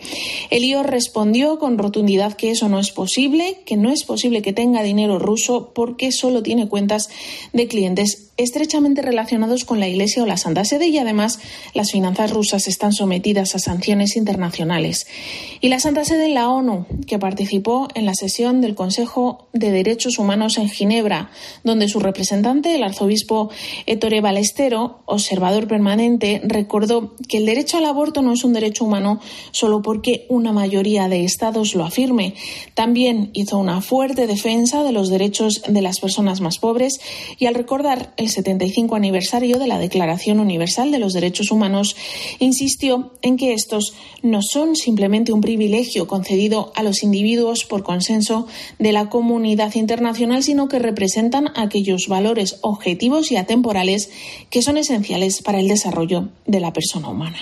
Elío 0.50 0.82
respondió 0.82 1.58
con 1.58 1.76
rotundidad 1.76 2.32
que 2.32 2.50
eso 2.50 2.70
no 2.70 2.78
es 2.80 2.90
posible, 2.90 3.60
que 3.66 3.76
no 3.76 3.92
es 3.92 4.04
posible 4.04 4.40
que 4.40 4.54
tenga 4.54 4.82
dinero 4.82 5.18
ruso 5.18 5.72
porque 5.74 6.10
solo 6.10 6.42
tiene 6.42 6.68
cuentas 6.68 7.10
de 7.52 7.68
clientes 7.68 8.27
estrechamente 8.38 9.02
relacionados 9.02 9.64
con 9.64 9.80
la 9.80 9.88
Iglesia 9.88 10.22
o 10.22 10.26
la 10.26 10.38
Santa 10.38 10.64
Sede 10.64 10.86
y 10.86 10.96
además 10.96 11.40
las 11.74 11.90
finanzas 11.90 12.30
rusas 12.30 12.68
están 12.68 12.92
sometidas 12.92 13.54
a 13.54 13.58
sanciones 13.58 14.16
internacionales. 14.16 15.06
Y 15.60 15.68
la 15.68 15.80
Santa 15.80 16.04
Sede 16.04 16.26
en 16.26 16.34
la 16.34 16.48
ONU, 16.48 16.86
que 17.06 17.18
participó 17.18 17.88
en 17.94 18.06
la 18.06 18.14
sesión 18.14 18.60
del 18.60 18.76
Consejo 18.76 19.48
de 19.52 19.72
Derechos 19.72 20.18
Humanos 20.18 20.56
en 20.56 20.70
Ginebra, 20.70 21.30
donde 21.64 21.88
su 21.88 21.98
representante, 21.98 22.74
el 22.74 22.84
arzobispo 22.84 23.50
Ettore 23.86 24.20
Balestero, 24.20 25.00
observador 25.04 25.66
permanente, 25.66 26.40
recordó 26.44 27.16
que 27.28 27.38
el 27.38 27.46
derecho 27.46 27.78
al 27.78 27.86
aborto 27.86 28.22
no 28.22 28.32
es 28.32 28.44
un 28.44 28.52
derecho 28.52 28.84
humano 28.84 29.20
solo 29.50 29.82
porque 29.82 30.26
una 30.28 30.52
mayoría 30.52 31.08
de 31.08 31.24
estados 31.24 31.74
lo 31.74 31.84
afirme. 31.84 32.34
También 32.74 33.30
hizo 33.32 33.58
una 33.58 33.80
fuerte 33.80 34.28
defensa 34.28 34.84
de 34.84 34.92
los 34.92 35.08
derechos 35.08 35.62
de 35.66 35.82
las 35.82 35.98
personas 35.98 36.40
más 36.40 36.58
pobres 36.58 37.00
y 37.38 37.46
al 37.46 37.54
recordar 37.54 38.12
el 38.16 38.27
75 38.28 38.94
aniversario 38.96 39.58
de 39.58 39.66
la 39.66 39.78
Declaración 39.78 40.40
Universal 40.40 40.90
de 40.90 40.98
los 40.98 41.12
Derechos 41.12 41.50
Humanos, 41.50 41.96
insistió 42.38 43.12
en 43.22 43.36
que 43.36 43.52
estos 43.52 43.94
no 44.22 44.40
son 44.42 44.76
simplemente 44.76 45.32
un 45.32 45.40
privilegio 45.40 46.06
concedido 46.06 46.72
a 46.74 46.82
los 46.82 47.02
individuos 47.02 47.64
por 47.64 47.82
consenso 47.82 48.46
de 48.78 48.92
la 48.92 49.08
comunidad 49.08 49.74
internacional, 49.74 50.42
sino 50.42 50.68
que 50.68 50.78
representan 50.78 51.52
aquellos 51.56 52.08
valores 52.08 52.58
objetivos 52.62 53.30
y 53.32 53.36
atemporales 53.36 54.10
que 54.50 54.62
son 54.62 54.76
esenciales 54.76 55.42
para 55.42 55.60
el 55.60 55.68
desarrollo 55.68 56.28
de 56.46 56.60
la 56.60 56.72
persona 56.72 57.08
humana. 57.08 57.38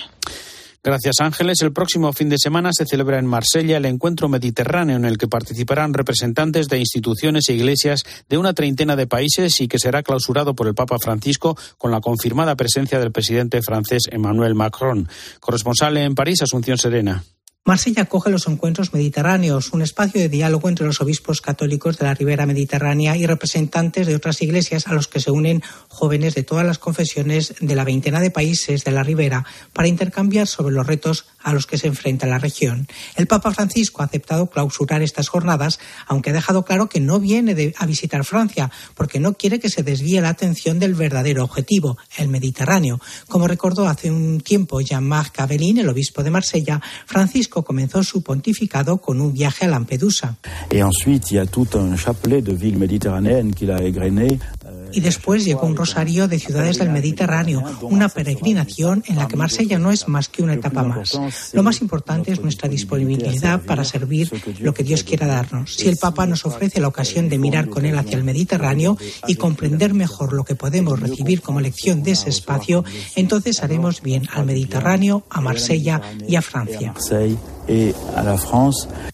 Gracias, 0.87 1.19
Ángeles. 1.19 1.61
El 1.63 1.73
próximo 1.73 2.13
fin 2.13 2.29
de 2.29 2.37
semana 2.37 2.69
se 2.71 2.85
celebra 2.85 3.19
en 3.19 3.25
Marsella 3.25 3.75
el 3.75 3.83
encuentro 3.83 4.29
mediterráneo 4.29 4.95
en 4.95 5.03
el 5.03 5.17
que 5.17 5.27
participarán 5.27 5.93
representantes 5.93 6.69
de 6.69 6.79
instituciones 6.79 7.49
e 7.49 7.55
iglesias 7.55 8.05
de 8.29 8.37
una 8.37 8.53
treintena 8.53 8.95
de 8.95 9.05
países 9.05 9.59
y 9.59 9.67
que 9.67 9.79
será 9.79 10.01
clausurado 10.01 10.55
por 10.55 10.65
el 10.65 10.75
Papa 10.75 10.95
Francisco 10.97 11.57
con 11.77 11.91
la 11.91 11.99
confirmada 11.99 12.55
presencia 12.55 13.01
del 13.01 13.11
presidente 13.11 13.61
francés 13.61 14.03
Emmanuel 14.09 14.55
Macron. 14.55 15.09
Corresponsal 15.41 15.97
en 15.97 16.15
París, 16.15 16.41
Asunción 16.41 16.77
Serena. 16.77 17.21
Marsella 17.67 18.03
acoge 18.03 18.29
los 18.29 18.47
encuentros 18.47 18.93
mediterráneos, 18.93 19.73
un 19.73 19.81
espacio 19.81 20.21
de 20.21 20.29
diálogo 20.29 20.69
entre 20.69 20.85
los 20.85 21.01
obispos 21.01 21.41
católicos 21.41 21.97
de 21.97 22.05
la 22.05 22.13
ribera 22.13 22.45
mediterránea 22.45 23.17
y 23.17 23.25
representantes 23.25 24.07
de 24.07 24.15
otras 24.15 24.41
iglesias 24.41 24.87
a 24.87 24.93
los 24.93 25.09
que 25.09 25.19
se 25.19 25.31
unen 25.31 25.61
jóvenes 25.89 26.33
de 26.33 26.43
todas 26.43 26.65
las 26.65 26.79
confesiones 26.79 27.55
de 27.59 27.75
la 27.75 27.83
veintena 27.83 28.21
de 28.21 28.31
países 28.31 28.85
de 28.85 28.91
la 28.91 29.03
ribera 29.03 29.45
para 29.73 29.89
intercambiar 29.89 30.47
sobre 30.47 30.73
los 30.73 30.87
retos 30.87 31.25
a 31.43 31.51
los 31.51 31.67
que 31.67 31.77
se 31.77 31.87
enfrenta 31.87 32.25
la 32.25 32.39
región. 32.39 32.87
El 33.17 33.27
Papa 33.27 33.51
Francisco 33.51 34.01
ha 34.01 34.05
aceptado 34.05 34.47
clausurar 34.47 35.01
estas 35.01 35.27
jornadas, 35.27 35.77
aunque 36.05 36.29
ha 36.29 36.33
dejado 36.33 36.63
claro 36.63 36.87
que 36.87 37.01
no 37.01 37.19
viene 37.19 37.73
a 37.77 37.85
visitar 37.85 38.23
Francia, 38.23 38.71
porque 38.95 39.19
no 39.19 39.33
quiere 39.33 39.59
que 39.59 39.69
se 39.69 39.83
desvíe 39.83 40.21
la 40.21 40.29
atención 40.29 40.79
del 40.79 40.95
verdadero 40.95 41.43
objetivo, 41.43 41.97
el 42.17 42.29
Mediterráneo. 42.29 43.01
Como 43.27 43.45
recordó 43.45 43.89
hace 43.89 44.09
un 44.09 44.39
tiempo 44.39 44.79
Jean-Marc 44.79 45.35
Cabellin, 45.35 45.79
el 45.79 45.89
obispo 45.89 46.23
de 46.23 46.31
Marsella, 46.31 46.81
Francisco 47.05 47.56
comenzó 47.63 48.03
su 48.03 48.21
pontificado 48.21 48.97
con 48.97 49.21
un 49.21 49.33
viaje 49.33 49.65
a 49.65 49.69
Lampedusa. 49.69 50.37
Y 50.71 50.79
después 54.99 55.45
llegó 55.45 55.65
un 55.65 55.75
rosario 55.75 56.27
de 56.27 56.39
ciudades 56.39 56.77
del 56.77 56.89
Mediterráneo, 56.89 57.63
una 57.81 58.09
peregrinación 58.09 59.03
en 59.07 59.15
la 59.17 59.27
que 59.27 59.35
Marsella 59.35 59.79
no 59.79 59.91
es 59.91 60.07
más 60.07 60.29
que 60.29 60.43
una 60.43 60.53
etapa 60.53 60.83
más. 60.83 61.19
Lo 61.53 61.63
más 61.63 61.81
importante 61.81 62.31
es 62.31 62.41
nuestra 62.41 62.69
disponibilidad 62.69 63.61
para 63.61 63.83
servir 63.83 64.31
lo 64.59 64.73
que 64.73 64.83
Dios 64.83 65.03
quiera 65.03 65.27
darnos. 65.27 65.75
Si 65.75 65.87
el 65.87 65.97
Papa 65.97 66.25
nos 66.25 66.45
ofrece 66.45 66.79
la 66.79 66.87
ocasión 66.87 67.29
de 67.29 67.37
mirar 67.37 67.69
con 67.69 67.85
él 67.85 67.97
hacia 67.97 68.17
el 68.17 68.23
Mediterráneo 68.23 68.97
y 69.27 69.35
comprender 69.35 69.93
mejor 69.93 70.33
lo 70.33 70.43
que 70.43 70.55
podemos 70.55 70.99
recibir 70.99 71.41
como 71.41 71.61
lección 71.61 72.03
de 72.03 72.11
ese 72.11 72.29
espacio, 72.29 72.83
entonces 73.15 73.63
haremos 73.63 74.01
bien 74.01 74.27
al 74.33 74.45
Mediterráneo, 74.45 75.23
a 75.29 75.41
Marsella 75.41 76.01
y 76.27 76.35
a 76.35 76.41
Francia. 76.41 76.93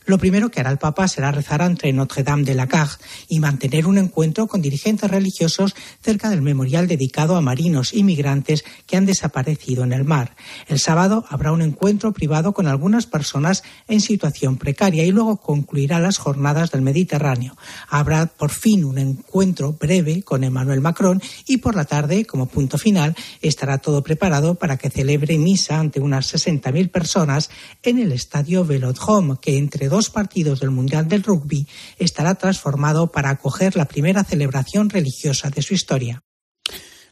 Lo 0.05 0.17
primero 0.17 0.51
que 0.51 0.59
hará 0.59 0.69
el 0.69 0.77
Papa 0.77 1.07
será 1.07 1.31
rezar 1.31 1.61
ante 1.61 1.91
Notre 1.91 2.23
Dame 2.23 2.43
de 2.43 2.53
la 2.53 2.67
Carre 2.67 2.97
y 3.27 3.39
mantener 3.39 3.87
un 3.87 3.97
encuentro 3.97 4.47
con 4.47 4.61
dirigentes 4.61 5.09
religiosos 5.09 5.75
cerca 6.01 6.29
del 6.29 6.41
memorial 6.41 6.87
dedicado 6.87 7.35
a 7.35 7.41
marinos 7.41 7.93
inmigrantes 7.93 8.63
que 8.85 8.97
han 8.97 9.05
desaparecido 9.05 9.83
en 9.83 9.93
el 9.93 10.03
mar. 10.03 10.35
El 10.67 10.79
sábado 10.79 11.25
habrá 11.29 11.51
un 11.51 11.61
encuentro 11.61 12.11
privado 12.11 12.53
con 12.53 12.67
algunas 12.67 13.07
personas 13.07 13.63
en 13.87 14.01
situación 14.01 14.57
precaria 14.57 15.03
y 15.03 15.11
luego 15.11 15.37
concluirá 15.37 15.99
las 15.99 16.17
jornadas 16.17 16.69
del 16.71 16.81
Mediterráneo. 16.81 17.57
Habrá 17.89 18.27
por 18.27 18.51
fin 18.51 18.85
un 18.85 18.99
encuentro 18.99 19.73
breve 19.73 20.21
con 20.21 20.43
Emmanuel 20.43 20.81
Macron 20.81 21.21
y 21.47 21.57
por 21.57 21.75
la 21.75 21.85
tarde, 21.85 22.25
como 22.25 22.45
punto 22.45 22.77
final, 22.77 23.15
estará 23.41 23.79
todo 23.79 24.03
preparado 24.03 24.55
para 24.55 24.77
que 24.77 24.91
celebre 24.91 25.39
misa 25.39 25.79
ante 25.79 25.99
unas 26.01 26.33
60.000 26.33 26.91
personas 26.91 27.49
en 27.81 27.99
el 27.99 28.11
estadio 28.11 28.42
estadio 28.43 28.65
Velodrome, 28.65 29.35
que 29.41 29.57
entre 29.57 29.87
dos 29.87 30.09
partidos 30.09 30.59
del 30.59 30.69
Mundial 30.69 31.07
del 31.07 31.23
Rugby 31.23 31.65
estará 31.97 32.35
transformado 32.35 33.09
para 33.09 33.29
acoger 33.29 33.77
la 33.77 33.85
primera 33.85 34.25
celebración 34.25 34.89
religiosa 34.89 35.49
de 35.49 35.61
su 35.61 35.73
historia. 35.73 36.21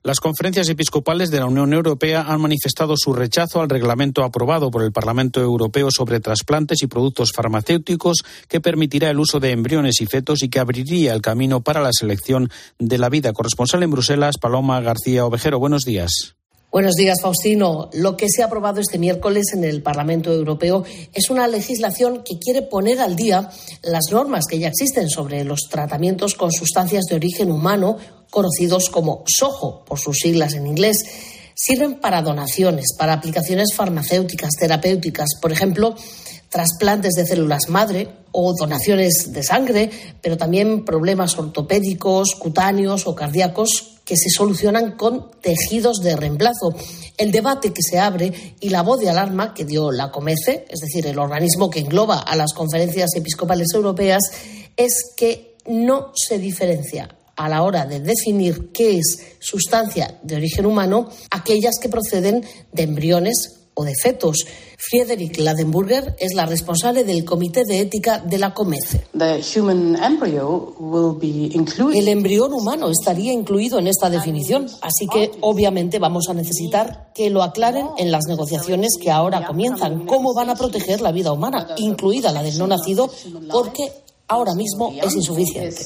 Las 0.03 0.19
conferencias 0.19 0.67
episcopales 0.67 1.31
de 1.31 1.39
la 1.39 1.45
Unión 1.45 1.71
Europea 1.71 2.23
han 2.27 2.41
manifestado 2.41 2.95
su 2.97 3.13
rechazo 3.13 3.61
al 3.61 3.69
reglamento 3.69 4.23
aprobado 4.23 4.71
por 4.71 4.83
el 4.83 4.91
Parlamento 4.91 5.39
Europeo 5.39 5.89
sobre 5.89 6.19
trasplantes 6.19 6.83
y 6.83 6.87
productos 6.87 7.31
farmacéuticos 7.31 8.23
que 8.49 8.59
permitirá 8.59 9.09
el 9.09 9.19
uso 9.19 9.39
de 9.39 9.51
embriones 9.51 10.01
y 10.01 10.07
fetos 10.07 10.43
y 10.43 10.49
que 10.49 10.59
abriría 10.59 11.13
el 11.13 11.21
camino 11.21 11.61
para 11.61 11.81
la 11.81 11.91
selección 11.93 12.49
de 12.77 12.97
la 12.97 13.09
vida. 13.09 13.31
Corresponsal 13.31 13.83
en 13.83 13.91
Bruselas, 13.91 14.37
Paloma 14.37 14.81
García 14.81 15.25
Ovejero. 15.25 15.59
Buenos 15.59 15.83
días. 15.85 16.35
Buenos 16.71 16.95
días, 16.95 17.17
Faustino. 17.21 17.89
Lo 17.91 18.15
que 18.15 18.27
se 18.29 18.41
ha 18.41 18.45
aprobado 18.45 18.79
este 18.79 18.97
miércoles 18.97 19.47
en 19.53 19.65
el 19.65 19.83
Parlamento 19.83 20.31
Europeo 20.31 20.85
es 21.13 21.29
una 21.29 21.45
legislación 21.45 22.23
que 22.23 22.39
quiere 22.39 22.61
poner 22.61 23.01
al 23.01 23.17
día 23.17 23.49
las 23.83 24.05
normas 24.09 24.45
que 24.49 24.57
ya 24.57 24.69
existen 24.69 25.09
sobre 25.09 25.43
los 25.43 25.67
tratamientos 25.69 26.33
con 26.33 26.53
sustancias 26.53 27.03
de 27.09 27.17
origen 27.17 27.51
humano, 27.51 27.97
conocidos 28.29 28.89
como 28.89 29.25
SOHO 29.27 29.83
por 29.83 29.99
sus 29.99 30.19
siglas 30.19 30.53
en 30.53 30.65
inglés. 30.65 31.03
Sirven 31.55 31.99
para 31.99 32.21
donaciones, 32.21 32.95
para 32.97 33.11
aplicaciones 33.11 33.73
farmacéuticas, 33.75 34.51
terapéuticas, 34.57 35.31
por 35.41 35.51
ejemplo, 35.51 35.93
trasplantes 36.47 37.15
de 37.15 37.25
células 37.25 37.67
madre 37.67 38.07
o 38.31 38.53
donaciones 38.53 39.33
de 39.33 39.43
sangre, 39.43 39.89
pero 40.21 40.37
también 40.37 40.85
problemas 40.85 41.37
ortopédicos, 41.37 42.33
cutáneos 42.35 43.07
o 43.07 43.13
cardíacos 43.13 43.90
que 44.11 44.17
se 44.17 44.29
solucionan 44.29 44.97
con 44.97 45.31
tejidos 45.39 46.01
de 46.01 46.17
reemplazo. 46.17 46.75
El 47.15 47.31
debate 47.31 47.71
que 47.71 47.81
se 47.81 47.97
abre 47.97 48.57
y 48.59 48.67
la 48.67 48.81
voz 48.81 48.99
de 48.99 49.09
alarma 49.09 49.53
que 49.53 49.63
dio 49.63 49.89
la 49.89 50.11
COMECE, 50.11 50.65
es 50.69 50.81
decir, 50.81 51.07
el 51.07 51.17
organismo 51.17 51.69
que 51.69 51.79
engloba 51.79 52.19
a 52.19 52.35
las 52.35 52.51
conferencias 52.51 53.11
episcopales 53.15 53.69
europeas, 53.73 54.19
es 54.75 55.13
que 55.15 55.55
no 55.65 56.11
se 56.13 56.39
diferencia 56.39 57.07
a 57.37 57.47
la 57.47 57.63
hora 57.63 57.85
de 57.85 58.01
definir 58.01 58.73
qué 58.73 58.97
es 58.97 59.37
sustancia 59.39 60.19
de 60.23 60.35
origen 60.35 60.65
humano 60.65 61.07
aquellas 61.29 61.75
que 61.81 61.87
proceden 61.87 62.43
de 62.73 62.83
embriones 62.83 63.61
o 63.75 63.85
de 63.85 63.93
fetos. 63.95 64.45
Friedrich 64.89 65.37
Ladenburger 65.37 66.15
es 66.19 66.33
la 66.33 66.47
responsable 66.47 67.03
del 67.03 67.23
Comité 67.23 67.65
de 67.65 67.81
Ética 67.81 68.17
de 68.17 68.39
la 68.39 68.53
COMECE. 68.53 69.05
El 71.93 72.07
embrión 72.07 72.53
humano 72.53 72.89
estaría 72.89 73.31
incluido 73.31 73.77
en 73.77 73.87
esta 73.87 74.09
definición, 74.09 74.67
así 74.81 75.07
que 75.07 75.31
obviamente 75.41 75.99
vamos 75.99 76.29
a 76.29 76.33
necesitar 76.33 77.11
que 77.13 77.29
lo 77.29 77.43
aclaren 77.43 77.87
en 77.97 78.11
las 78.11 78.25
negociaciones 78.27 78.97
que 78.99 79.11
ahora 79.11 79.45
comienzan. 79.45 80.07
¿Cómo 80.07 80.33
van 80.33 80.49
a 80.49 80.55
proteger 80.55 81.01
la 81.01 81.11
vida 81.11 81.31
humana, 81.31 81.67
incluida 81.77 82.31
la 82.31 82.41
del 82.41 82.57
no 82.57 82.65
nacido? 82.65 83.09
Porque 83.51 83.91
ahora 84.31 84.55
mismo 84.55 84.93
es 85.03 85.13
insuficiente. 85.13 85.83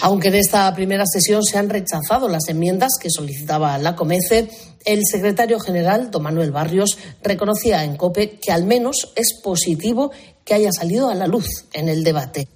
Aunque 0.00 0.28
en 0.28 0.34
esta 0.34 0.74
primera 0.74 1.04
sesión 1.06 1.44
se 1.44 1.56
han 1.56 1.70
rechazado 1.70 2.28
las 2.28 2.48
enmiendas 2.48 2.94
que 3.00 3.10
solicitaba 3.10 3.78
la 3.78 3.94
COMECE, 3.94 4.50
el 4.84 5.02
secretario 5.08 5.60
general, 5.60 6.10
don 6.10 6.24
Manuel 6.24 6.50
Barrios, 6.50 6.98
reconocía 7.22 7.84
en 7.84 7.96
COPE 7.96 8.40
que 8.40 8.50
al 8.50 8.64
menos 8.64 9.12
es 9.14 9.40
positivo 9.40 10.10
que 10.44 10.54
haya 10.54 10.72
salido 10.72 11.10
a 11.10 11.14
la 11.14 11.28
luz 11.28 11.46
en 11.72 11.88
el 11.88 12.02
debate. 12.02 12.48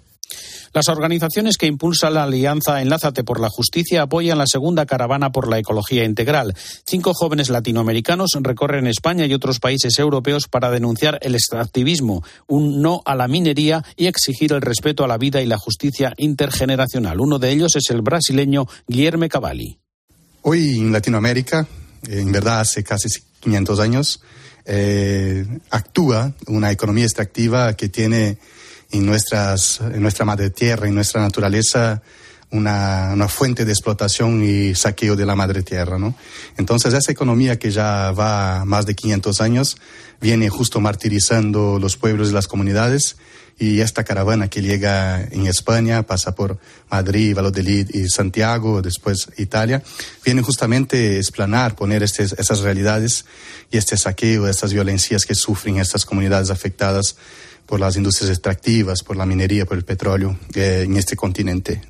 Las 0.77 0.91
organizaciones 0.91 1.57
que 1.57 1.65
impulsan 1.65 2.13
la 2.13 2.25
alianza 2.25 2.83
Enlázate 2.83 3.25
por 3.25 3.41
la 3.41 3.49
Justicia 3.49 4.03
apoyan 4.03 4.37
la 4.37 4.47
segunda 4.47 4.85
caravana 4.85 5.33
por 5.33 5.49
la 5.49 5.59
ecología 5.59 6.05
integral. 6.05 6.55
Cinco 6.85 7.15
jóvenes 7.15 7.49
latinoamericanos 7.49 8.33
recorren 8.43 8.87
España 8.87 9.25
y 9.25 9.33
otros 9.33 9.59
países 9.59 9.99
europeos 9.99 10.49
para 10.49 10.71
denunciar 10.71 11.19
el 11.23 11.35
extractivismo, 11.35 12.23
un 12.47 12.83
no 12.83 13.01
a 13.07 13.15
la 13.15 13.27
minería 13.27 13.87
y 13.97 14.07
exigir 14.07 14.53
el 14.53 14.61
respeto 14.61 15.03
a 15.03 15.09
la 15.09 15.17
vida 15.17 15.41
y 15.41 15.47
la 15.47 15.57
justicia 15.57 16.13
intergeneracional. 16.19 17.23
Uno 17.23 17.39
de 17.39 17.53
ellos 17.53 17.75
es 17.75 17.89
el 17.89 18.03
brasileño 18.03 18.67
Guillermo 18.87 19.31
Cavalli. 19.31 19.79
Hoy 20.43 20.77
en 20.77 20.93
Latinoamérica, 20.93 21.67
en 22.07 22.31
verdad 22.33 22.61
hace 22.61 22.85
casi 22.85 23.09
500 23.41 23.81
años, 23.81 24.21
eh, 24.67 25.47
actúa 25.71 26.35
una 26.49 26.71
economía 26.71 27.05
extractiva 27.05 27.73
que 27.73 27.89
tiene 27.89 28.37
en, 28.97 29.07
nuestras, 29.07 29.81
nuestra 29.81 30.25
madre 30.25 30.51
tierra, 30.51 30.87
en 30.89 30.95
nuestra 30.95 31.21
naturaleza, 31.21 32.03
una, 32.51 33.11
una, 33.13 33.29
fuente 33.29 33.65
de 33.65 33.73
explotación 33.73 34.43
y 34.43 34.75
saqueo 34.75 35.17
de 35.17 35.27
la 35.27 35.35
madre 35.35 35.63
tierra, 35.63 35.99
¿no? 35.99 36.15
Entonces 36.57 36.95
esa 36.95 37.11
economía 37.11 37.59
que 37.59 37.71
ya 37.71 38.13
va 38.13 38.65
más 38.65 38.87
de 38.87 38.95
500 38.95 39.41
años 39.41 39.77
viene 40.21 40.49
justo 40.49 40.81
martirizando 40.81 41.79
los 41.81 41.97
pueblos 41.97 42.31
y 42.31 42.33
las 42.33 42.47
comunidades 42.47 43.17
y 43.59 43.81
esta 43.81 44.05
caravana 44.05 44.49
que 44.49 44.61
llega 44.61 45.23
en 45.23 45.47
España, 45.47 46.03
pasa 46.03 46.35
por 46.35 46.59
Madrid, 46.91 47.35
Valladolid 47.35 47.89
y 47.95 48.09
Santiago, 48.09 48.83
después 48.83 49.29
Italia, 49.39 49.83
viene 50.25 50.43
justamente 50.43 51.17
a 51.17 51.19
explanar, 51.19 51.75
poner 51.75 52.03
estes, 52.03 52.35
esas 52.39 52.61
realidades 52.61 53.25
y 53.71 53.79
este 53.79 53.97
saqueo, 53.97 54.47
estas 54.47 54.73
violencias 54.73 55.25
que 55.25 55.35
sufren 55.35 55.79
estas 55.79 56.05
comunidades 56.05 56.51
afectadas 56.51 57.17
por 57.65 57.81
las 57.81 57.97
industrias 57.97 58.31
extractivas, 58.31 59.03
por 59.03 59.17
la 59.17 59.27
minería, 59.27 59.65
por 59.65 59.77
el 59.77 59.85
petróleo 59.85 60.39
eh, 60.55 60.83
en 60.87 60.97
este 60.97 61.17
continente. 61.17 61.81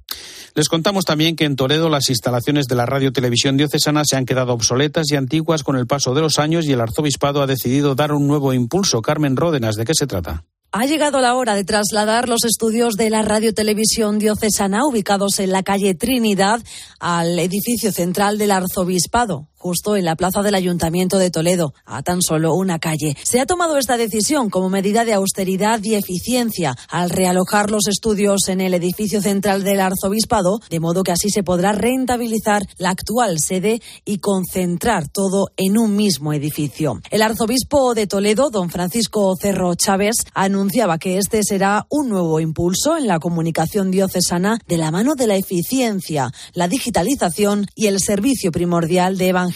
Les 0.54 0.68
contamos 0.68 1.04
también 1.04 1.36
que 1.36 1.44
en 1.44 1.54
Toledo 1.54 1.90
las 1.90 2.08
instalaciones 2.08 2.66
de 2.66 2.76
la 2.76 2.86
Radio 2.86 3.12
Televisión 3.12 3.58
Diocesana 3.58 4.04
se 4.06 4.16
han 4.16 4.24
quedado 4.24 4.54
obsoletas 4.54 5.04
y 5.10 5.16
antiguas 5.16 5.62
con 5.62 5.76
el 5.76 5.86
paso 5.86 6.14
de 6.14 6.22
los 6.22 6.38
años 6.38 6.64
y 6.64 6.72
el 6.72 6.80
arzobispado 6.80 7.42
ha 7.42 7.46
decidido 7.46 7.94
dar 7.94 8.12
un 8.12 8.26
nuevo 8.26 8.54
impulso. 8.54 9.02
Carmen 9.02 9.36
Ródenas, 9.36 9.74
¿de 9.74 9.84
qué 9.84 9.92
se 9.94 10.06
trata? 10.06 10.44
Ha 10.78 10.84
llegado 10.84 11.22
la 11.22 11.34
hora 11.34 11.54
de 11.54 11.64
trasladar 11.64 12.28
los 12.28 12.44
estudios 12.44 12.96
de 12.96 13.08
la 13.08 13.22
Radio 13.22 13.54
Televisión 13.54 14.18
Diocesana, 14.18 14.84
ubicados 14.84 15.38
en 15.38 15.50
la 15.50 15.62
calle 15.62 15.94
Trinidad, 15.94 16.60
al 17.00 17.38
edificio 17.38 17.92
central 17.92 18.36
del 18.36 18.50
Arzobispado 18.50 19.48
justo 19.66 19.96
en 19.96 20.04
la 20.04 20.14
plaza 20.14 20.42
del 20.42 20.54
Ayuntamiento 20.54 21.18
de 21.18 21.32
Toledo, 21.32 21.74
a 21.86 22.00
tan 22.04 22.22
solo 22.22 22.54
una 22.54 22.78
calle. 22.78 23.16
Se 23.24 23.40
ha 23.40 23.46
tomado 23.46 23.78
esta 23.78 23.96
decisión 23.96 24.48
como 24.48 24.70
medida 24.70 25.04
de 25.04 25.12
austeridad 25.12 25.80
y 25.82 25.96
eficiencia 25.96 26.76
al 26.88 27.10
realojar 27.10 27.72
los 27.72 27.88
estudios 27.88 28.46
en 28.46 28.60
el 28.60 28.74
edificio 28.74 29.20
central 29.20 29.64
del 29.64 29.80
Arzobispado, 29.80 30.60
de 30.70 30.78
modo 30.78 31.02
que 31.02 31.10
así 31.10 31.30
se 31.30 31.42
podrá 31.42 31.72
rentabilizar 31.72 32.62
la 32.78 32.90
actual 32.90 33.40
sede 33.40 33.82
y 34.04 34.18
concentrar 34.18 35.08
todo 35.08 35.48
en 35.56 35.78
un 35.78 35.96
mismo 35.96 36.32
edificio. 36.32 37.00
El 37.10 37.22
arzobispo 37.22 37.94
de 37.94 38.06
Toledo, 38.06 38.50
don 38.50 38.70
Francisco 38.70 39.34
Cerro 39.34 39.74
Chávez, 39.74 40.14
anunciaba 40.32 40.98
que 40.98 41.18
este 41.18 41.42
será 41.42 41.88
un 41.90 42.08
nuevo 42.08 42.38
impulso 42.38 42.96
en 42.96 43.08
la 43.08 43.18
comunicación 43.18 43.90
diocesana 43.90 44.60
de 44.68 44.78
la 44.78 44.92
mano 44.92 45.16
de 45.16 45.26
la 45.26 45.34
eficiencia, 45.34 46.30
la 46.54 46.68
digitalización 46.68 47.66
y 47.74 47.86
el 47.86 47.98
servicio 47.98 48.52
primordial 48.52 49.18
de 49.18 49.30
evangelización 49.30 49.55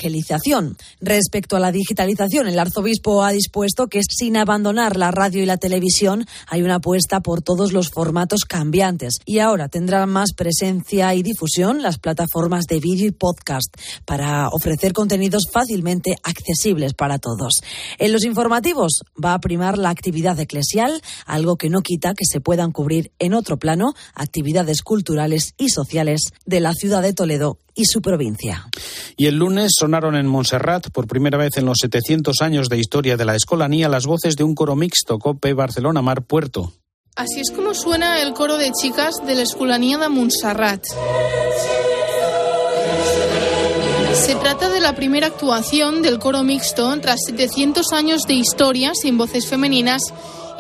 Respecto 1.01 1.57
a 1.57 1.61
la 1.61 1.73
digitalización, 1.73 2.49
el 2.49 2.59
arzobispo 2.59 3.23
ha 3.23 3.33
dispuesto 3.33 3.89
que 3.89 4.01
sin 4.03 4.37
abandonar 4.37 4.97
la 4.97 5.11
radio 5.11 5.43
y 5.43 5.47
la 5.47 5.59
televisión 5.59 6.27
hay 6.47 6.63
una 6.63 6.77
apuesta 6.77 7.21
por 7.21 7.43
todos 7.43 7.73
los 7.73 7.91
formatos 7.91 8.45
cambiantes 8.45 9.19
y 9.25 9.41
ahora 9.41 9.69
tendrán 9.69 10.09
más 10.09 10.33
presencia 10.35 11.15
y 11.15 11.23
difusión 11.23 11.83
las 11.83 11.99
plataformas 11.99 12.67
de 12.67 12.81
vídeo 12.81 13.07
y 13.07 13.11
podcast 13.11 13.75
para 14.05 14.49
ofrecer 14.49 14.93
contenidos 14.93 15.45
fácilmente 15.53 16.17
accesibles 16.23 16.95
para 16.95 17.19
todos. 17.19 17.61
En 17.99 18.13
los 18.13 18.25
informativos 18.25 19.03
va 19.23 19.35
a 19.35 19.41
primar 19.41 19.79
la 19.79 19.91
actividad 19.91 20.39
eclesial, 20.41 21.03
algo 21.27 21.57
que 21.57 21.69
no 21.69 21.83
quita 21.83 22.15
que 22.15 22.25
se 22.25 22.41
puedan 22.41 22.73
cubrir 22.73 23.13
en 23.19 23.35
otro 23.35 23.59
plano 23.59 23.95
actividades 24.15 24.83
culturales 24.83 25.55
y 25.59 25.69
sociales 25.69 26.33
de 26.47 26.61
la 26.61 26.73
ciudad 26.75 27.03
de 27.03 27.13
Toledo 27.13 27.59
y 27.81 27.85
su 27.87 28.03
provincia. 28.03 28.69
Y 29.17 29.27
el 29.27 29.37
lunes 29.37 29.73
sonaron 29.79 30.15
en 30.15 30.27
Montserrat, 30.27 30.91
por 30.91 31.07
primera 31.07 31.39
vez 31.39 31.57
en 31.57 31.65
los 31.65 31.79
700 31.81 32.43
años 32.43 32.69
de 32.69 32.79
historia 32.79 33.17
de 33.17 33.25
la 33.25 33.35
escolanía, 33.35 33.89
las 33.89 34.07
voces 34.07 34.37
de 34.37 34.45
un 34.45 34.55
coro 34.55 34.77
mixto 34.77 35.19
COPE 35.19 35.55
Barcelona 35.55 36.03
Mar 36.03 36.23
Puerto. 36.23 36.73
Así 37.17 37.41
es 37.41 37.51
como 37.51 37.75
suena 37.75 38.23
el 38.23 38.35
coro 38.35 38.57
de 38.57 38.71
chicas 38.73 39.15
de 39.27 39.35
la 39.35 39.43
escolanía 39.43 39.99
de 39.99 40.09
Montserrat. 40.09 40.83
Se 44.15 44.35
trata 44.35 44.69
de 44.69 44.81
la 44.81 44.95
primera 44.95 45.29
actuación 45.29 46.03
del 46.03 46.19
coro 46.19 46.43
mixto 46.43 46.99
tras 47.01 47.21
700 47.27 47.93
años 47.93 48.23
de 48.27 48.35
historia 48.35 48.93
sin 48.95 49.17
voces 49.17 49.47
femeninas 49.47 50.03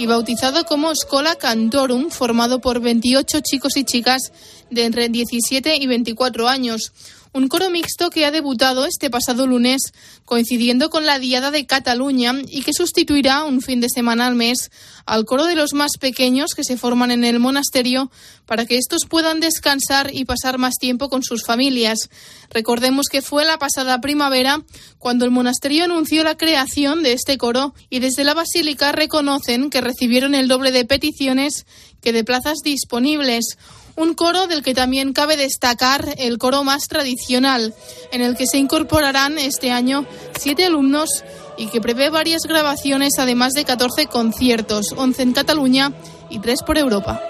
y 0.00 0.06
bautizado 0.06 0.64
como 0.64 0.94
Scola 0.96 1.36
Cantorum, 1.36 2.08
formado 2.08 2.62
por 2.62 2.80
28 2.80 3.40
chicos 3.42 3.76
y 3.76 3.84
chicas 3.84 4.32
de 4.70 4.86
entre 4.86 5.10
17 5.10 5.76
y 5.76 5.86
24 5.86 6.48
años. 6.48 6.92
Un 7.32 7.46
coro 7.46 7.70
mixto 7.70 8.10
que 8.10 8.26
ha 8.26 8.32
debutado 8.32 8.86
este 8.86 9.08
pasado 9.08 9.46
lunes, 9.46 9.92
coincidiendo 10.24 10.90
con 10.90 11.06
la 11.06 11.20
Diada 11.20 11.52
de 11.52 11.64
Cataluña 11.64 12.34
y 12.48 12.62
que 12.62 12.72
sustituirá 12.72 13.44
un 13.44 13.60
fin 13.60 13.80
de 13.80 13.88
semana 13.88 14.26
al 14.26 14.34
mes 14.34 14.72
al 15.06 15.24
coro 15.24 15.46
de 15.46 15.54
los 15.54 15.72
más 15.72 15.92
pequeños 16.00 16.54
que 16.56 16.64
se 16.64 16.76
forman 16.76 17.12
en 17.12 17.22
el 17.24 17.38
monasterio 17.38 18.10
para 18.46 18.66
que 18.66 18.78
estos 18.78 19.06
puedan 19.06 19.38
descansar 19.38 20.10
y 20.12 20.24
pasar 20.24 20.58
más 20.58 20.74
tiempo 20.74 21.08
con 21.08 21.22
sus 21.22 21.44
familias. 21.44 22.10
Recordemos 22.50 23.06
que 23.08 23.22
fue 23.22 23.44
la 23.44 23.58
pasada 23.58 24.00
primavera 24.00 24.64
cuando 24.98 25.24
el 25.24 25.30
monasterio 25.30 25.84
anunció 25.84 26.24
la 26.24 26.36
creación 26.36 27.04
de 27.04 27.12
este 27.12 27.38
coro 27.38 27.74
y 27.90 28.00
desde 28.00 28.24
la 28.24 28.34
Basílica 28.34 28.90
reconocen 28.90 29.70
que 29.70 29.80
recibieron 29.80 30.34
el 30.34 30.48
doble 30.48 30.72
de 30.72 30.84
peticiones 30.84 31.64
que 32.00 32.12
de 32.12 32.24
plazas 32.24 32.58
disponibles 32.64 33.56
un 34.00 34.14
coro 34.14 34.46
del 34.46 34.62
que 34.62 34.74
también 34.74 35.12
cabe 35.12 35.36
destacar 35.36 36.14
el 36.16 36.38
coro 36.38 36.64
más 36.64 36.88
tradicional, 36.88 37.74
en 38.12 38.22
el 38.22 38.36
que 38.36 38.46
se 38.46 38.58
incorporarán 38.58 39.38
este 39.38 39.70
año 39.70 40.06
siete 40.38 40.64
alumnos 40.64 41.22
y 41.58 41.66
que 41.66 41.80
prevé 41.80 42.08
varias 42.08 42.42
grabaciones, 42.42 43.18
además 43.18 43.52
de 43.52 43.64
14 43.64 44.06
conciertos, 44.06 44.94
11 44.96 45.22
en 45.22 45.32
Cataluña 45.32 45.92
y 46.30 46.38
3 46.38 46.62
por 46.62 46.78
Europa. 46.78 47.20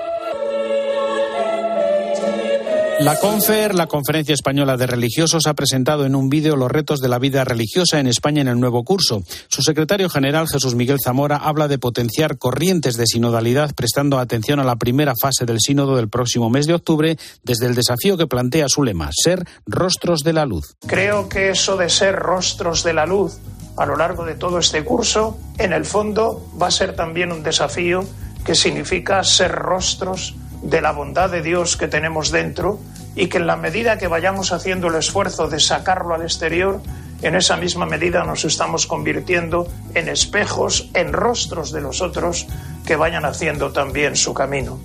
La 3.01 3.17
CONFER, 3.17 3.75
la 3.75 3.87
Conferencia 3.87 4.35
Española 4.35 4.77
de 4.77 4.87
Religiosos, 4.87 5.47
ha 5.47 5.55
presentado 5.55 6.05
en 6.05 6.15
un 6.15 6.29
vídeo 6.29 6.55
los 6.55 6.71
retos 6.71 7.01
de 7.01 7.09
la 7.09 7.19
vida 7.19 7.45
religiosa 7.45 7.99
en 7.99 8.07
España 8.07 8.43
en 8.43 8.49
el 8.49 8.61
nuevo 8.61 8.85
curso. 8.85 9.23
Su 9.49 9.63
secretario 9.63 10.11
general, 10.11 10.47
Jesús 10.53 10.75
Miguel 10.75 10.99
Zamora, 11.03 11.39
habla 11.39 11.67
de 11.67 11.79
potenciar 11.79 12.37
corrientes 12.37 12.99
de 12.99 13.07
sinodalidad, 13.07 13.75
prestando 13.75 14.19
atención 14.19 14.61
a 14.61 14.65
la 14.65 14.77
primera 14.77 15.15
fase 15.19 15.47
del 15.47 15.61
sínodo 15.61 15.97
del 15.97 16.11
próximo 16.11 16.51
mes 16.51 16.67
de 16.67 16.75
octubre, 16.75 17.17
desde 17.43 17.69
el 17.69 17.75
desafío 17.75 18.19
que 18.19 18.27
plantea 18.27 18.67
su 18.69 18.83
lema, 18.83 19.09
ser 19.15 19.47
rostros 19.65 20.21
de 20.21 20.35
la 20.35 20.45
luz. 20.45 20.77
Creo 20.87 21.31
que 21.31 21.49
eso 21.49 21.79
de 21.79 21.89
ser 21.89 22.17
rostros 22.17 22.85
de 22.85 22.93
la 22.93 23.07
luz 23.07 23.39
a 23.79 23.87
lo 23.87 23.97
largo 23.97 24.27
de 24.27 24.35
todo 24.35 24.59
este 24.59 24.85
curso, 24.85 25.39
en 25.57 25.73
el 25.73 25.87
fondo, 25.87 26.47
va 26.61 26.67
a 26.67 26.71
ser 26.71 26.95
también 26.95 27.33
un 27.33 27.43
desafío 27.43 28.05
que 28.45 28.55
significa 28.55 29.25
ser 29.25 29.53
rostros 29.53 30.35
de 30.35 30.50
la 30.63 30.93
bondad 30.93 31.31
de 31.31 31.43
Dios 31.43 31.77
que 31.77 31.89
tenemos 31.89 32.31
dentro 32.31 32.79
y 33.15 33.29
que 33.29 33.39
en 33.39 33.47
la 33.47 33.57
medida 33.57 33.99
que 33.99 34.09
vayamos 34.09 34.53
haciendo 34.53 34.89
el 34.89 34.95
esfuerzo 34.95 35.49
de 35.49 35.61
sacarlo 35.61 36.15
al 36.15 36.23
exterior, 36.23 36.81
en 37.23 37.35
esa 37.35 37.57
misma 37.57 37.87
medida 37.87 38.25
nos 38.25 38.45
estamos 38.45 38.87
convirtiendo 38.87 39.67
en 39.95 40.09
espejos, 40.09 40.91
en 40.95 41.13
rostros 41.13 41.73
de 41.73 41.81
los 41.81 42.01
otros 42.01 42.47
que 42.87 42.97
vayan 42.97 43.25
haciendo 43.25 43.73
también 43.73 44.17
su 44.17 44.33
camino. 44.33 44.79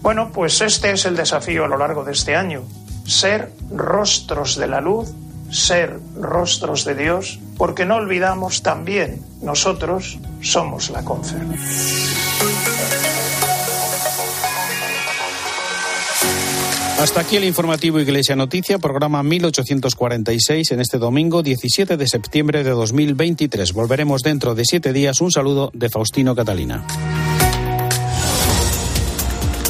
Bueno, 0.00 0.30
pues 0.32 0.60
este 0.60 0.92
es 0.92 1.04
el 1.04 1.16
desafío 1.16 1.64
a 1.64 1.68
lo 1.68 1.78
largo 1.78 2.04
de 2.04 2.12
este 2.12 2.36
año. 2.36 2.62
ser 3.06 3.52
rostros 3.70 4.56
de 4.56 4.66
la 4.66 4.80
luz, 4.80 5.12
ser 5.50 6.00
rostros 6.18 6.86
de 6.86 6.94
Dios, 6.94 7.38
porque 7.58 7.84
no 7.84 7.96
olvidamos 7.96 8.62
también 8.62 9.22
nosotros 9.42 10.18
somos 10.40 10.88
la 10.90 11.04
confer. 11.04 11.42
Hasta 17.04 17.20
aquí 17.20 17.36
el 17.36 17.44
informativo 17.44 18.00
Iglesia 18.00 18.34
Noticia, 18.34 18.78
programa 18.78 19.22
1846 19.22 20.70
en 20.70 20.80
este 20.80 20.96
domingo 20.96 21.42
17 21.42 21.98
de 21.98 22.08
septiembre 22.08 22.64
de 22.64 22.70
2023. 22.70 23.74
Volveremos 23.74 24.22
dentro 24.22 24.54
de 24.54 24.64
siete 24.64 24.94
días. 24.94 25.20
Un 25.20 25.30
saludo 25.30 25.70
de 25.74 25.90
Faustino 25.90 26.34
Catalina. 26.34 26.82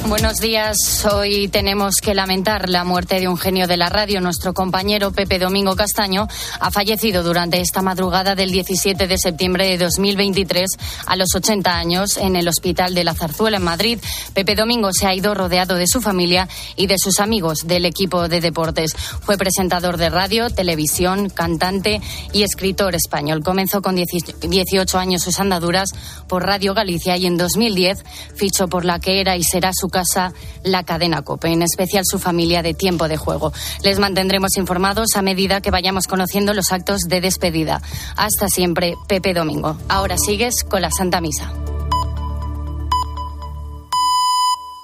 Buenos 0.06 0.36
días. 0.36 1.06
Hoy 1.10 1.48
tenemos 1.48 1.94
que 1.96 2.14
lamentar 2.14 2.68
la 2.68 2.84
muerte 2.84 3.20
de 3.20 3.26
un 3.26 3.38
genio 3.38 3.66
de 3.66 3.78
la 3.78 3.88
radio. 3.88 4.20
Nuestro 4.20 4.52
compañero 4.52 5.12
Pepe 5.12 5.38
Domingo 5.38 5.74
Castaño 5.76 6.28
ha 6.60 6.70
fallecido 6.70 7.22
durante 7.22 7.62
esta 7.62 7.80
madrugada 7.80 8.34
del 8.34 8.52
17 8.52 9.06
de 9.06 9.16
septiembre 9.16 9.66
de 9.66 9.78
2023 9.78 10.68
a 11.06 11.16
los 11.16 11.34
80 11.34 11.74
años 11.74 12.18
en 12.18 12.36
el 12.36 12.46
Hospital 12.48 12.94
de 12.94 13.02
la 13.02 13.14
Zarzuela 13.14 13.56
en 13.56 13.64
Madrid. 13.64 13.98
Pepe 14.34 14.54
Domingo 14.54 14.90
se 14.92 15.06
ha 15.06 15.14
ido 15.14 15.34
rodeado 15.34 15.76
de 15.76 15.86
su 15.86 16.02
familia 16.02 16.50
y 16.76 16.86
de 16.86 16.98
sus 16.98 17.18
amigos 17.18 17.66
del 17.66 17.86
equipo 17.86 18.28
de 18.28 18.42
deportes. 18.42 18.94
Fue 19.22 19.38
presentador 19.38 19.96
de 19.96 20.10
radio, 20.10 20.50
televisión, 20.50 21.30
cantante 21.30 22.02
y 22.34 22.42
escritor 22.42 22.94
español. 22.94 23.42
Comenzó 23.42 23.80
con 23.80 23.96
18 23.96 24.98
años 24.98 25.22
sus 25.22 25.40
andaduras 25.40 25.88
por 26.28 26.44
Radio 26.44 26.74
Galicia 26.74 27.16
y 27.16 27.24
en 27.24 27.38
2010 27.38 28.04
fichó 28.36 28.68
por 28.68 28.84
la 28.84 28.98
que 28.98 29.22
era 29.22 29.38
y 29.38 29.42
será 29.42 29.70
su 29.72 29.88
casa 29.94 30.32
la 30.64 30.82
cadena 30.82 31.22
COPE, 31.22 31.52
en 31.52 31.62
especial 31.62 32.02
su 32.04 32.18
familia 32.18 32.62
de 32.62 32.74
tiempo 32.74 33.06
de 33.06 33.16
juego. 33.16 33.52
Les 33.84 34.00
mantendremos 34.00 34.56
informados 34.56 35.14
a 35.14 35.22
medida 35.22 35.60
que 35.60 35.70
vayamos 35.70 36.08
conociendo 36.08 36.52
los 36.52 36.72
actos 36.72 37.02
de 37.02 37.20
despedida. 37.20 37.80
Hasta 38.16 38.48
siempre, 38.48 38.94
Pepe 39.06 39.34
Domingo. 39.34 39.78
Ahora 39.88 40.16
sigues 40.18 40.64
con 40.64 40.82
la 40.82 40.90
Santa 40.90 41.20
Misa. 41.20 41.52